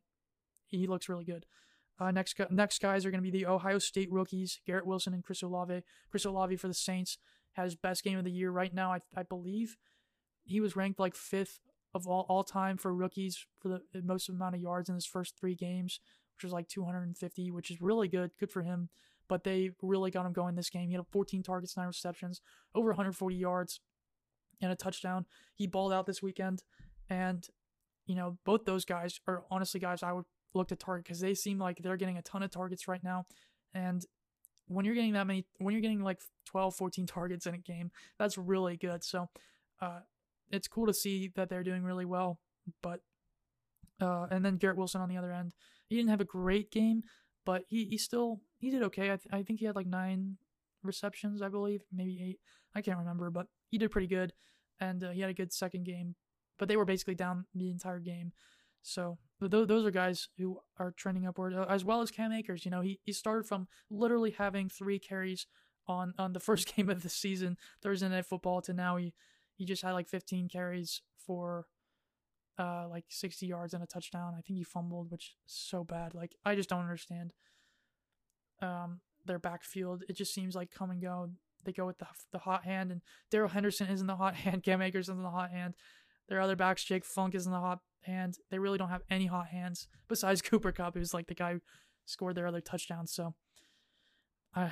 he 0.67 0.87
looks 0.87 1.09
really 1.09 1.25
good. 1.25 1.45
Uh, 1.99 2.09
next 2.09 2.35
next 2.49 2.81
guys 2.81 3.05
are 3.05 3.11
going 3.11 3.23
to 3.23 3.29
be 3.31 3.37
the 3.37 3.45
Ohio 3.45 3.77
State 3.77 4.11
rookies, 4.11 4.59
Garrett 4.65 4.87
Wilson 4.87 5.13
and 5.13 5.23
Chris 5.23 5.43
Olave. 5.43 5.83
Chris 6.09 6.25
Olave 6.25 6.55
for 6.55 6.67
the 6.67 6.73
Saints 6.73 7.19
has 7.53 7.75
best 7.75 8.03
game 8.03 8.17
of 8.17 8.23
the 8.23 8.31
year 8.31 8.51
right 8.51 8.73
now. 8.73 8.93
I 8.93 8.99
I 9.15 9.23
believe 9.23 9.77
he 10.43 10.59
was 10.59 10.75
ranked 10.75 10.99
like 10.99 11.15
fifth 11.15 11.59
of 11.93 12.07
all, 12.07 12.25
all 12.29 12.43
time 12.43 12.77
for 12.77 12.93
rookies 12.93 13.45
for 13.59 13.67
the 13.67 14.01
most 14.01 14.29
amount 14.29 14.55
of 14.55 14.61
yards 14.61 14.89
in 14.89 14.95
his 14.95 15.05
first 15.05 15.37
three 15.37 15.55
games, 15.55 15.99
which 16.35 16.43
was 16.43 16.53
like 16.53 16.67
250, 16.67 17.51
which 17.51 17.69
is 17.69 17.81
really 17.81 18.07
good. 18.07 18.31
Good 18.39 18.51
for 18.51 18.61
him. 18.61 18.89
But 19.27 19.43
they 19.43 19.71
really 19.81 20.11
got 20.11 20.25
him 20.25 20.33
going 20.33 20.55
this 20.55 20.69
game. 20.69 20.89
He 20.89 20.95
had 20.95 21.05
14 21.11 21.43
targets, 21.43 21.77
nine 21.77 21.87
receptions, 21.87 22.41
over 22.75 22.89
140 22.89 23.35
yards, 23.35 23.79
and 24.61 24.71
a 24.71 24.75
touchdown. 24.75 25.25
He 25.55 25.67
balled 25.67 25.93
out 25.93 26.05
this 26.05 26.21
weekend, 26.21 26.63
and 27.09 27.47
you 28.05 28.15
know, 28.15 28.37
both 28.45 28.65
those 28.65 28.83
guys 28.83 29.19
are 29.27 29.43
honestly 29.49 29.79
guys 29.79 30.03
I 30.03 30.11
would 30.11 30.25
look 30.53 30.67
to 30.69 30.75
target 30.75 31.05
because 31.05 31.21
they 31.21 31.33
seem 31.33 31.59
like 31.59 31.77
they're 31.81 31.97
getting 31.97 32.17
a 32.17 32.21
ton 32.21 32.43
of 32.43 32.51
targets 32.51 32.87
right 32.87 33.03
now. 33.03 33.25
And 33.73 34.05
when 34.71 34.85
you're 34.85 34.95
getting 34.95 35.13
that 35.13 35.27
many, 35.27 35.45
when 35.57 35.73
you're 35.73 35.81
getting 35.81 36.01
like 36.01 36.19
12, 36.45 36.75
14 36.75 37.05
targets 37.05 37.45
in 37.45 37.53
a 37.53 37.57
game, 37.57 37.91
that's 38.17 38.37
really 38.37 38.77
good. 38.77 39.03
So, 39.03 39.29
uh, 39.81 39.99
it's 40.51 40.67
cool 40.67 40.85
to 40.87 40.93
see 40.93 41.31
that 41.35 41.49
they're 41.49 41.63
doing 41.63 41.83
really 41.83 42.05
well. 42.05 42.39
But, 42.81 43.01
uh, 44.01 44.27
and 44.29 44.43
then 44.43 44.57
Garrett 44.57 44.77
Wilson 44.77 45.01
on 45.01 45.09
the 45.09 45.17
other 45.17 45.31
end, 45.31 45.53
he 45.87 45.95
didn't 45.95 46.09
have 46.09 46.21
a 46.21 46.25
great 46.25 46.71
game, 46.71 47.03
but 47.45 47.63
he, 47.67 47.85
he 47.85 47.97
still, 47.97 48.41
he 48.59 48.69
did 48.69 48.83
okay. 48.83 49.11
I, 49.11 49.17
th- 49.17 49.27
I 49.31 49.43
think 49.43 49.59
he 49.59 49.65
had 49.65 49.75
like 49.75 49.87
nine 49.87 50.37
receptions, 50.83 51.41
I 51.41 51.49
believe, 51.49 51.81
maybe 51.91 52.21
eight. 52.21 52.39
I 52.75 52.81
can't 52.81 52.99
remember, 52.99 53.29
but 53.29 53.47
he 53.69 53.77
did 53.77 53.91
pretty 53.91 54.07
good. 54.07 54.33
And 54.79 55.03
uh, 55.03 55.09
he 55.11 55.21
had 55.21 55.29
a 55.29 55.33
good 55.33 55.53
second 55.53 55.85
game, 55.85 56.15
but 56.57 56.67
they 56.67 56.77
were 56.77 56.85
basically 56.85 57.15
down 57.15 57.45
the 57.53 57.69
entire 57.69 57.99
game. 57.99 58.31
So 58.81 59.17
th- 59.47 59.67
those 59.67 59.85
are 59.85 59.91
guys 59.91 60.29
who 60.37 60.59
are 60.77 60.91
trending 60.91 61.25
upward, 61.27 61.53
as 61.69 61.83
well 61.83 62.01
as 62.01 62.11
Cam 62.11 62.31
Akers. 62.31 62.65
You 62.65 62.71
know, 62.71 62.81
he, 62.81 62.99
he 63.03 63.11
started 63.13 63.45
from 63.45 63.67
literally 63.89 64.31
having 64.31 64.69
three 64.69 64.99
carries 64.99 65.47
on 65.87 66.13
on 66.17 66.33
the 66.33 66.39
first 66.49 66.75
game 66.75 66.89
of 66.89 67.03
the 67.03 67.09
season, 67.09 67.57
Thursday 67.81 68.09
Night 68.09 68.25
Football, 68.25 68.61
to 68.63 68.73
now 68.73 68.97
he 68.97 69.13
he 69.55 69.65
just 69.65 69.83
had 69.83 69.91
like 69.91 70.07
15 70.07 70.49
carries 70.49 71.01
for 71.25 71.65
uh 72.57 72.87
like 72.89 73.05
60 73.09 73.45
yards 73.45 73.73
and 73.73 73.83
a 73.83 73.87
touchdown. 73.87 74.33
I 74.37 74.41
think 74.41 74.57
he 74.57 74.63
fumbled, 74.63 75.11
which 75.11 75.35
is 75.45 75.53
so 75.53 75.83
bad. 75.83 76.13
Like 76.13 76.35
I 76.45 76.55
just 76.55 76.69
don't 76.69 76.81
understand 76.81 77.33
um 78.61 79.01
their 79.25 79.39
backfield. 79.39 80.03
It 80.09 80.13
just 80.13 80.33
seems 80.33 80.55
like 80.55 80.71
come 80.71 80.91
and 80.91 81.01
go. 81.01 81.29
They 81.63 81.71
go 81.71 81.85
with 81.85 81.99
the 81.99 82.07
the 82.31 82.39
hot 82.39 82.63
hand, 82.63 82.91
and 82.91 83.01
Darrell 83.29 83.49
Henderson 83.49 83.87
isn't 83.87 84.07
the 84.07 84.15
hot 84.15 84.35
hand. 84.43 84.63
Cam 84.63 84.81
Akers 84.81 85.09
isn't 85.09 85.23
the 85.23 85.29
hot 85.29 85.51
hand. 85.51 85.75
Their 86.31 86.39
other 86.39 86.55
backs, 86.55 86.85
Jake 86.85 87.03
Funk, 87.03 87.35
isn't 87.35 87.51
the 87.51 87.59
hot 87.59 87.79
hand. 88.03 88.37
They 88.49 88.57
really 88.57 88.77
don't 88.77 88.87
have 88.87 89.03
any 89.09 89.25
hot 89.25 89.47
hands 89.47 89.89
besides 90.07 90.41
Cooper 90.41 90.71
Kupp, 90.71 90.95
who's 90.95 91.13
like 91.13 91.27
the 91.27 91.35
guy 91.35 91.55
who 91.55 91.61
scored 92.05 92.35
their 92.35 92.47
other 92.47 92.61
touchdown. 92.61 93.05
So, 93.05 93.35
I, 94.55 94.71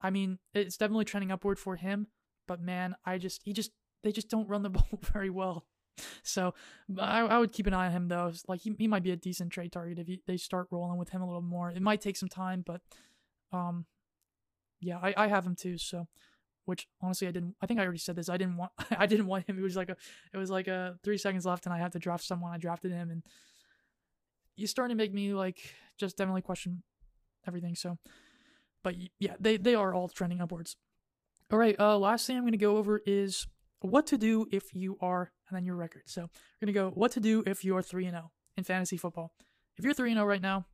I 0.00 0.10
mean, 0.10 0.38
it's 0.54 0.76
definitely 0.76 1.04
trending 1.04 1.32
upward 1.32 1.58
for 1.58 1.74
him. 1.74 2.06
But 2.46 2.60
man, 2.60 2.94
I 3.04 3.18
just 3.18 3.42
he 3.42 3.52
just 3.52 3.72
they 4.04 4.12
just 4.12 4.28
don't 4.28 4.48
run 4.48 4.62
the 4.62 4.70
ball 4.70 5.00
very 5.12 5.30
well. 5.30 5.66
So 6.22 6.54
I, 6.96 7.22
I 7.22 7.38
would 7.38 7.50
keep 7.50 7.66
an 7.66 7.74
eye 7.74 7.86
on 7.86 7.92
him 7.92 8.06
though. 8.06 8.32
Like 8.46 8.60
he, 8.60 8.72
he 8.78 8.86
might 8.86 9.02
be 9.02 9.10
a 9.10 9.16
decent 9.16 9.50
trade 9.50 9.72
target 9.72 9.98
if 9.98 10.08
you, 10.08 10.18
they 10.28 10.36
start 10.36 10.68
rolling 10.70 10.96
with 10.96 11.08
him 11.08 11.22
a 11.22 11.26
little 11.26 11.42
more. 11.42 11.72
It 11.72 11.82
might 11.82 12.00
take 12.00 12.16
some 12.16 12.28
time, 12.28 12.62
but 12.64 12.82
um, 13.52 13.86
yeah, 14.80 14.98
I, 15.02 15.12
I 15.16 15.26
have 15.26 15.44
him 15.44 15.56
too. 15.56 15.76
So 15.76 16.06
which 16.64 16.86
honestly 17.00 17.28
I 17.28 17.30
didn't. 17.30 17.54
I 17.60 17.66
think 17.66 17.80
I 17.80 17.82
already 17.84 17.98
said 17.98 18.16
this. 18.16 18.28
I 18.28 18.36
didn't 18.36 18.56
want. 18.56 18.72
I 18.96 19.06
didn't 19.06 19.26
want 19.26 19.48
him. 19.48 19.58
It 19.58 19.62
was 19.62 19.76
like 19.76 19.88
a. 19.88 19.96
It 20.32 20.36
was 20.36 20.50
like 20.50 20.68
a 20.68 20.98
three 21.02 21.18
seconds 21.18 21.46
left, 21.46 21.66
and 21.66 21.74
I 21.74 21.78
had 21.78 21.92
to 21.92 21.98
draft 21.98 22.24
someone. 22.24 22.52
I 22.52 22.58
drafted 22.58 22.92
him, 22.92 23.10
and 23.10 23.22
he's 24.54 24.70
starting 24.70 24.96
to 24.96 25.02
make 25.02 25.12
me 25.12 25.34
like 25.34 25.74
just 25.98 26.16
definitely 26.16 26.42
question 26.42 26.82
everything. 27.46 27.74
So, 27.74 27.98
but 28.82 28.94
yeah, 29.18 29.34
they 29.40 29.56
they 29.56 29.74
are 29.74 29.94
all 29.94 30.08
trending 30.08 30.40
upwards. 30.40 30.76
All 31.50 31.58
right. 31.58 31.78
Uh, 31.78 31.98
last 31.98 32.26
thing 32.26 32.36
I'm 32.36 32.44
gonna 32.44 32.56
go 32.56 32.76
over 32.76 33.00
is 33.04 33.46
what 33.80 34.06
to 34.08 34.18
do 34.18 34.46
if 34.52 34.74
you 34.74 34.96
are, 35.00 35.32
and 35.48 35.56
then 35.56 35.64
your 35.64 35.76
record. 35.76 36.02
So 36.06 36.22
we're 36.22 36.66
gonna 36.66 36.72
go 36.72 36.90
what 36.90 37.12
to 37.12 37.20
do 37.20 37.42
if 37.46 37.64
you 37.64 37.76
are 37.76 37.82
three 37.82 38.06
and 38.06 38.14
zero 38.14 38.24
oh 38.26 38.32
in 38.56 38.64
fantasy 38.64 38.96
football. 38.96 39.34
If 39.76 39.84
you're 39.84 39.94
three 39.94 40.10
and 40.10 40.16
zero 40.16 40.26
oh 40.26 40.28
right 40.28 40.42
now, 40.42 40.66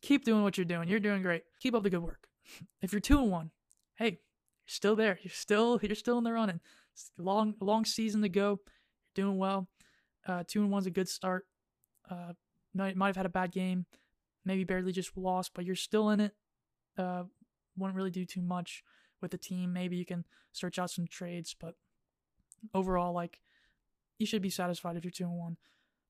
keep 0.00 0.24
doing 0.24 0.42
what 0.42 0.56
you're 0.56 0.64
doing. 0.64 0.88
You're 0.88 1.00
doing 1.00 1.22
great. 1.22 1.42
Keep 1.60 1.74
up 1.74 1.82
the 1.82 1.90
good 1.90 2.02
work. 2.02 2.26
If 2.82 2.92
you're 2.92 3.00
two 3.00 3.18
and 3.18 3.30
one, 3.30 3.50
hey, 3.96 4.18
you're 4.66 4.72
still 4.72 4.96
there. 4.96 5.18
You're 5.22 5.32
still 5.32 5.78
you're 5.82 5.94
still 5.94 6.18
in 6.18 6.24
the 6.24 6.32
running. 6.32 6.60
It's 6.92 7.10
long 7.18 7.54
long 7.60 7.84
season 7.84 8.22
to 8.22 8.28
go. 8.28 8.60
You're 9.16 9.26
doing 9.26 9.38
well. 9.38 9.68
Uh, 10.26 10.44
two 10.46 10.62
and 10.62 10.70
one's 10.70 10.86
a 10.86 10.90
good 10.90 11.08
start. 11.08 11.46
Uh, 12.10 12.32
might 12.74 12.96
might 12.96 13.08
have 13.08 13.16
had 13.16 13.26
a 13.26 13.30
bad 13.30 13.52
game, 13.52 13.86
maybe 14.44 14.64
barely 14.64 14.92
just 14.92 15.16
lost, 15.16 15.52
but 15.54 15.64
you're 15.64 15.74
still 15.74 16.10
in 16.10 16.20
it. 16.20 16.32
Uh, 16.96 17.24
won't 17.76 17.94
really 17.94 18.10
do 18.10 18.24
too 18.24 18.42
much 18.42 18.82
with 19.20 19.30
the 19.30 19.38
team. 19.38 19.72
Maybe 19.72 19.96
you 19.96 20.04
can 20.04 20.24
search 20.52 20.78
out 20.78 20.90
some 20.90 21.06
trades, 21.06 21.54
but 21.58 21.74
overall, 22.74 23.12
like 23.12 23.40
you 24.18 24.26
should 24.26 24.42
be 24.42 24.50
satisfied 24.50 24.96
if 24.96 25.04
you're 25.04 25.10
two 25.10 25.24
and 25.24 25.38
one. 25.38 25.56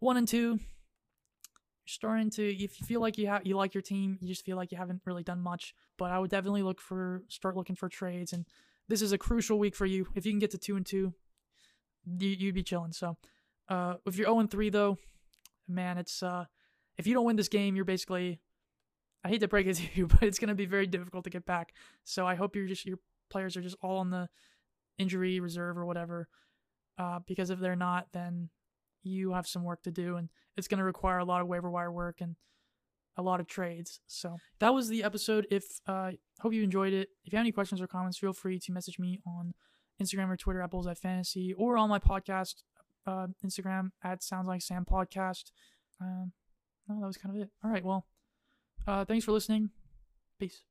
One 0.00 0.16
and 0.16 0.26
two, 0.26 0.58
starting 1.86 2.30
to 2.30 2.42
if 2.42 2.80
you 2.80 2.86
feel 2.86 3.00
like 3.00 3.18
you 3.18 3.26
have 3.26 3.46
you 3.46 3.56
like 3.56 3.74
your 3.74 3.82
team, 3.82 4.18
you 4.20 4.28
just 4.28 4.44
feel 4.44 4.56
like 4.56 4.72
you 4.72 4.78
haven't 4.78 5.02
really 5.04 5.22
done 5.22 5.40
much. 5.40 5.74
But 5.98 6.10
I 6.10 6.18
would 6.18 6.30
definitely 6.30 6.62
look 6.62 6.80
for 6.80 7.22
start 7.28 7.56
looking 7.56 7.76
for 7.76 7.88
trades, 7.88 8.32
and 8.32 8.46
this 8.88 9.02
is 9.02 9.12
a 9.12 9.18
crucial 9.18 9.58
week 9.58 9.74
for 9.74 9.86
you. 9.86 10.06
If 10.14 10.26
you 10.26 10.32
can 10.32 10.38
get 10.38 10.50
to 10.52 10.58
two 10.58 10.76
and 10.76 10.86
two, 10.86 11.14
you, 12.18 12.48
would 12.48 12.54
be 12.54 12.62
chilling. 12.62 12.92
So, 12.92 13.16
uh, 13.68 13.94
if 14.06 14.16
you're 14.16 14.26
zero 14.26 14.36
oh 14.36 14.40
and 14.40 14.50
three 14.50 14.70
though, 14.70 14.98
man, 15.68 15.98
it's 15.98 16.22
uh, 16.22 16.44
if 16.96 17.06
you 17.06 17.14
don't 17.14 17.24
win 17.24 17.36
this 17.36 17.48
game, 17.48 17.76
you're 17.76 17.84
basically 17.84 18.40
I 19.24 19.28
hate 19.28 19.40
to 19.40 19.48
break 19.48 19.66
it 19.66 19.74
to 19.76 19.84
you, 19.94 20.06
but 20.06 20.22
it's 20.22 20.38
gonna 20.38 20.54
be 20.54 20.66
very 20.66 20.86
difficult 20.86 21.24
to 21.24 21.30
get 21.30 21.46
back. 21.46 21.74
So 22.04 22.26
I 22.26 22.34
hope 22.34 22.56
you're 22.56 22.66
just 22.66 22.86
your 22.86 22.98
players 23.30 23.56
are 23.56 23.62
just 23.62 23.76
all 23.80 23.98
on 23.98 24.10
the 24.10 24.28
injury 24.98 25.40
reserve 25.40 25.78
or 25.78 25.86
whatever. 25.86 26.28
Uh, 26.98 27.20
because 27.26 27.50
if 27.50 27.58
they're 27.58 27.74
not, 27.74 28.08
then 28.12 28.50
you 29.02 29.32
have 29.32 29.46
some 29.46 29.64
work 29.64 29.82
to 29.82 29.90
do, 29.90 30.16
and 30.16 30.28
it's 30.56 30.68
going 30.68 30.78
to 30.78 30.84
require 30.84 31.18
a 31.18 31.24
lot 31.24 31.40
of 31.40 31.46
waiver 31.46 31.70
wire 31.70 31.92
work 31.92 32.20
and 32.20 32.36
a 33.16 33.22
lot 33.22 33.40
of 33.40 33.46
trades. 33.46 34.00
So 34.06 34.36
that 34.58 34.74
was 34.74 34.88
the 34.88 35.02
episode. 35.02 35.46
If 35.50 35.64
uh, 35.86 36.12
hope 36.40 36.52
you 36.52 36.62
enjoyed 36.62 36.92
it. 36.92 37.08
If 37.24 37.32
you 37.32 37.36
have 37.36 37.44
any 37.44 37.52
questions 37.52 37.80
or 37.80 37.86
comments, 37.86 38.18
feel 38.18 38.32
free 38.32 38.58
to 38.60 38.72
message 38.72 38.98
me 38.98 39.20
on 39.26 39.54
Instagram 40.00 40.30
or 40.30 40.36
Twitter 40.36 40.62
at 40.62 40.70
Bulls 40.70 40.86
at 40.86 40.98
Fantasy 40.98 41.54
or 41.56 41.76
on 41.76 41.88
my 41.88 41.98
podcast 41.98 42.62
uh, 43.06 43.28
Instagram 43.44 43.90
at 44.02 44.22
Sounds 44.22 44.48
Like 44.48 44.62
Sam 44.62 44.84
Podcast. 44.84 45.52
Um, 46.00 46.32
no, 46.88 47.00
that 47.00 47.06
was 47.06 47.16
kind 47.16 47.36
of 47.36 47.42
it. 47.42 47.50
All 47.64 47.70
right, 47.70 47.84
well, 47.84 48.06
uh, 48.86 49.04
thanks 49.04 49.24
for 49.24 49.32
listening. 49.32 49.70
Peace. 50.38 50.62